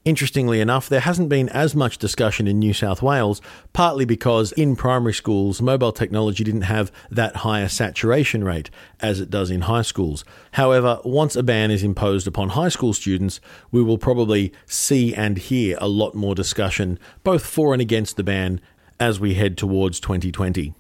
Interestingly 0.07 0.61
enough, 0.61 0.87
there 0.87 1.01
hasn't 1.01 1.27
been 1.27 1.49
as 1.49 1.75
much 1.75 1.97
discussion 1.97 2.47
in 2.47 2.59
New 2.59 2.71
South 2.73 3.01
Wales, 3.01 3.41
partly 3.73 4.05
because 4.05 4.53
in 4.53 4.77
primary 4.77 5.13
schools, 5.13 5.61
mobile 5.61 5.91
technology 5.91 6.45
didn't 6.45 6.61
have 6.61 6.93
that 7.11 7.35
higher 7.35 7.67
saturation 7.67 8.41
rate 8.41 8.69
as 9.01 9.19
it 9.19 9.29
does 9.29 9.51
in 9.51 9.63
high 9.63 9.81
schools. 9.81 10.23
However, 10.51 11.01
once 11.03 11.35
a 11.35 11.43
ban 11.43 11.71
is 11.71 11.83
imposed 11.83 12.25
upon 12.25 12.51
high 12.51 12.69
school 12.69 12.93
students, 12.93 13.41
we 13.69 13.83
will 13.83 13.97
probably 13.97 14.53
see 14.65 15.13
and 15.13 15.37
hear 15.37 15.77
a 15.81 15.89
lot 15.89 16.15
more 16.15 16.33
discussion, 16.33 16.99
both 17.25 17.45
for 17.45 17.73
and 17.73 17.81
against 17.81 18.15
the 18.15 18.23
ban, 18.23 18.61
as 19.01 19.19
we 19.19 19.33
head 19.33 19.57
towards 19.57 19.99
2020. 19.99 20.73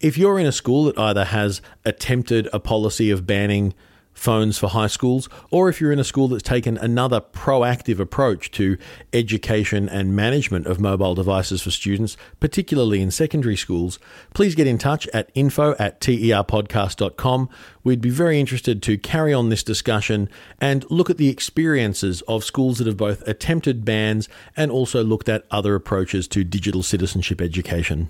If 0.00 0.18
you're 0.18 0.40
in 0.40 0.46
a 0.46 0.52
school 0.52 0.86
that 0.86 0.98
either 0.98 1.26
has 1.26 1.62
attempted 1.84 2.48
a 2.52 2.58
policy 2.58 3.12
of 3.12 3.24
banning 3.24 3.72
phones 4.18 4.58
for 4.58 4.68
high 4.68 4.88
schools, 4.88 5.28
or 5.50 5.68
if 5.68 5.80
you're 5.80 5.92
in 5.92 5.98
a 5.98 6.04
school 6.04 6.28
that's 6.28 6.42
taken 6.42 6.76
another 6.78 7.20
proactive 7.20 8.00
approach 8.00 8.50
to 8.50 8.76
education 9.12 9.88
and 9.88 10.14
management 10.14 10.66
of 10.66 10.80
mobile 10.80 11.14
devices 11.14 11.62
for 11.62 11.70
students, 11.70 12.16
particularly 12.40 13.00
in 13.00 13.10
secondary 13.10 13.56
schools, 13.56 13.98
please 14.34 14.54
get 14.54 14.66
in 14.66 14.76
touch 14.76 15.06
at 15.08 15.30
info 15.34 15.74
at 15.78 16.00
terpodcast.com. 16.00 17.48
We'd 17.84 18.00
be 18.00 18.10
very 18.10 18.40
interested 18.40 18.82
to 18.82 18.98
carry 18.98 19.32
on 19.32 19.48
this 19.48 19.62
discussion 19.62 20.28
and 20.60 20.84
look 20.90 21.08
at 21.08 21.16
the 21.16 21.28
experiences 21.28 22.20
of 22.22 22.44
schools 22.44 22.78
that 22.78 22.86
have 22.86 22.96
both 22.96 23.26
attempted 23.26 23.84
bans 23.84 24.28
and 24.56 24.70
also 24.70 25.04
looked 25.04 25.28
at 25.28 25.44
other 25.50 25.74
approaches 25.74 26.26
to 26.28 26.44
digital 26.44 26.82
citizenship 26.82 27.40
education. 27.40 28.08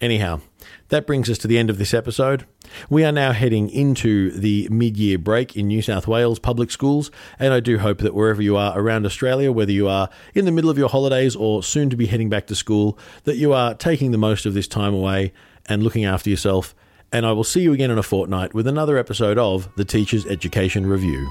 Anyhow, 0.00 0.40
that 0.88 1.06
brings 1.06 1.28
us 1.30 1.38
to 1.38 1.48
the 1.48 1.58
end 1.58 1.70
of 1.70 1.78
this 1.78 1.94
episode. 1.94 2.46
We 2.88 3.04
are 3.04 3.12
now 3.12 3.32
heading 3.32 3.70
into 3.70 4.30
the 4.30 4.68
mid 4.70 4.96
year 4.96 5.18
break 5.18 5.56
in 5.56 5.68
New 5.68 5.82
South 5.82 6.06
Wales 6.06 6.38
public 6.38 6.70
schools, 6.70 7.10
and 7.38 7.52
I 7.52 7.60
do 7.60 7.78
hope 7.78 7.98
that 7.98 8.14
wherever 8.14 8.42
you 8.42 8.56
are 8.56 8.78
around 8.78 9.06
Australia, 9.06 9.52
whether 9.52 9.72
you 9.72 9.88
are 9.88 10.08
in 10.34 10.44
the 10.44 10.52
middle 10.52 10.70
of 10.70 10.78
your 10.78 10.88
holidays 10.88 11.34
or 11.36 11.62
soon 11.62 11.90
to 11.90 11.96
be 11.96 12.06
heading 12.06 12.28
back 12.28 12.46
to 12.48 12.54
school, 12.54 12.98
that 13.24 13.36
you 13.36 13.52
are 13.52 13.74
taking 13.74 14.10
the 14.10 14.18
most 14.18 14.46
of 14.46 14.54
this 14.54 14.68
time 14.68 14.94
away 14.94 15.32
and 15.66 15.82
looking 15.82 16.04
after 16.04 16.30
yourself 16.30 16.74
and 17.12 17.24
I 17.24 17.32
will 17.32 17.44
see 17.44 17.60
you 17.60 17.72
again 17.72 17.90
in 17.90 17.98
a 17.98 18.02
fortnight 18.02 18.54
with 18.54 18.66
another 18.66 18.98
episode 18.98 19.38
of 19.38 19.68
the 19.76 19.84
Teacher's 19.84 20.26
Education 20.26 20.86
Review. 20.86 21.28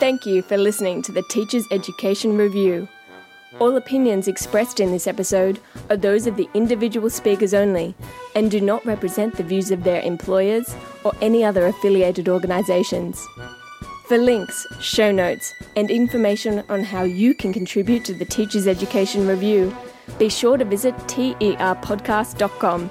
Thank 0.00 0.26
you 0.26 0.42
for 0.42 0.56
listening 0.56 1.02
to 1.02 1.12
the 1.12 1.22
Teacher's 1.30 1.66
Education 1.70 2.36
Review. 2.36 2.88
All 3.60 3.76
opinions 3.76 4.26
expressed 4.26 4.80
in 4.80 4.90
this 4.90 5.06
episode 5.06 5.60
are 5.88 5.96
those 5.96 6.26
of 6.26 6.36
the 6.36 6.48
individual 6.54 7.08
speakers 7.08 7.54
only 7.54 7.94
and 8.34 8.50
do 8.50 8.60
not 8.60 8.84
represent 8.84 9.36
the 9.36 9.44
views 9.44 9.70
of 9.70 9.84
their 9.84 10.02
employers 10.02 10.74
or 11.04 11.12
any 11.20 11.44
other 11.44 11.66
affiliated 11.66 12.28
organisations. 12.28 13.24
For 14.08 14.18
links, 14.18 14.66
show 14.80 15.12
notes, 15.12 15.54
and 15.76 15.90
information 15.90 16.64
on 16.68 16.82
how 16.82 17.04
you 17.04 17.34
can 17.34 17.52
contribute 17.52 18.04
to 18.06 18.14
the 18.14 18.24
Teacher's 18.24 18.66
Education 18.66 19.26
Review, 19.26 19.74
be 20.18 20.28
sure 20.28 20.58
to 20.58 20.64
visit 20.64 20.94
terpodcast.com. 21.06 22.90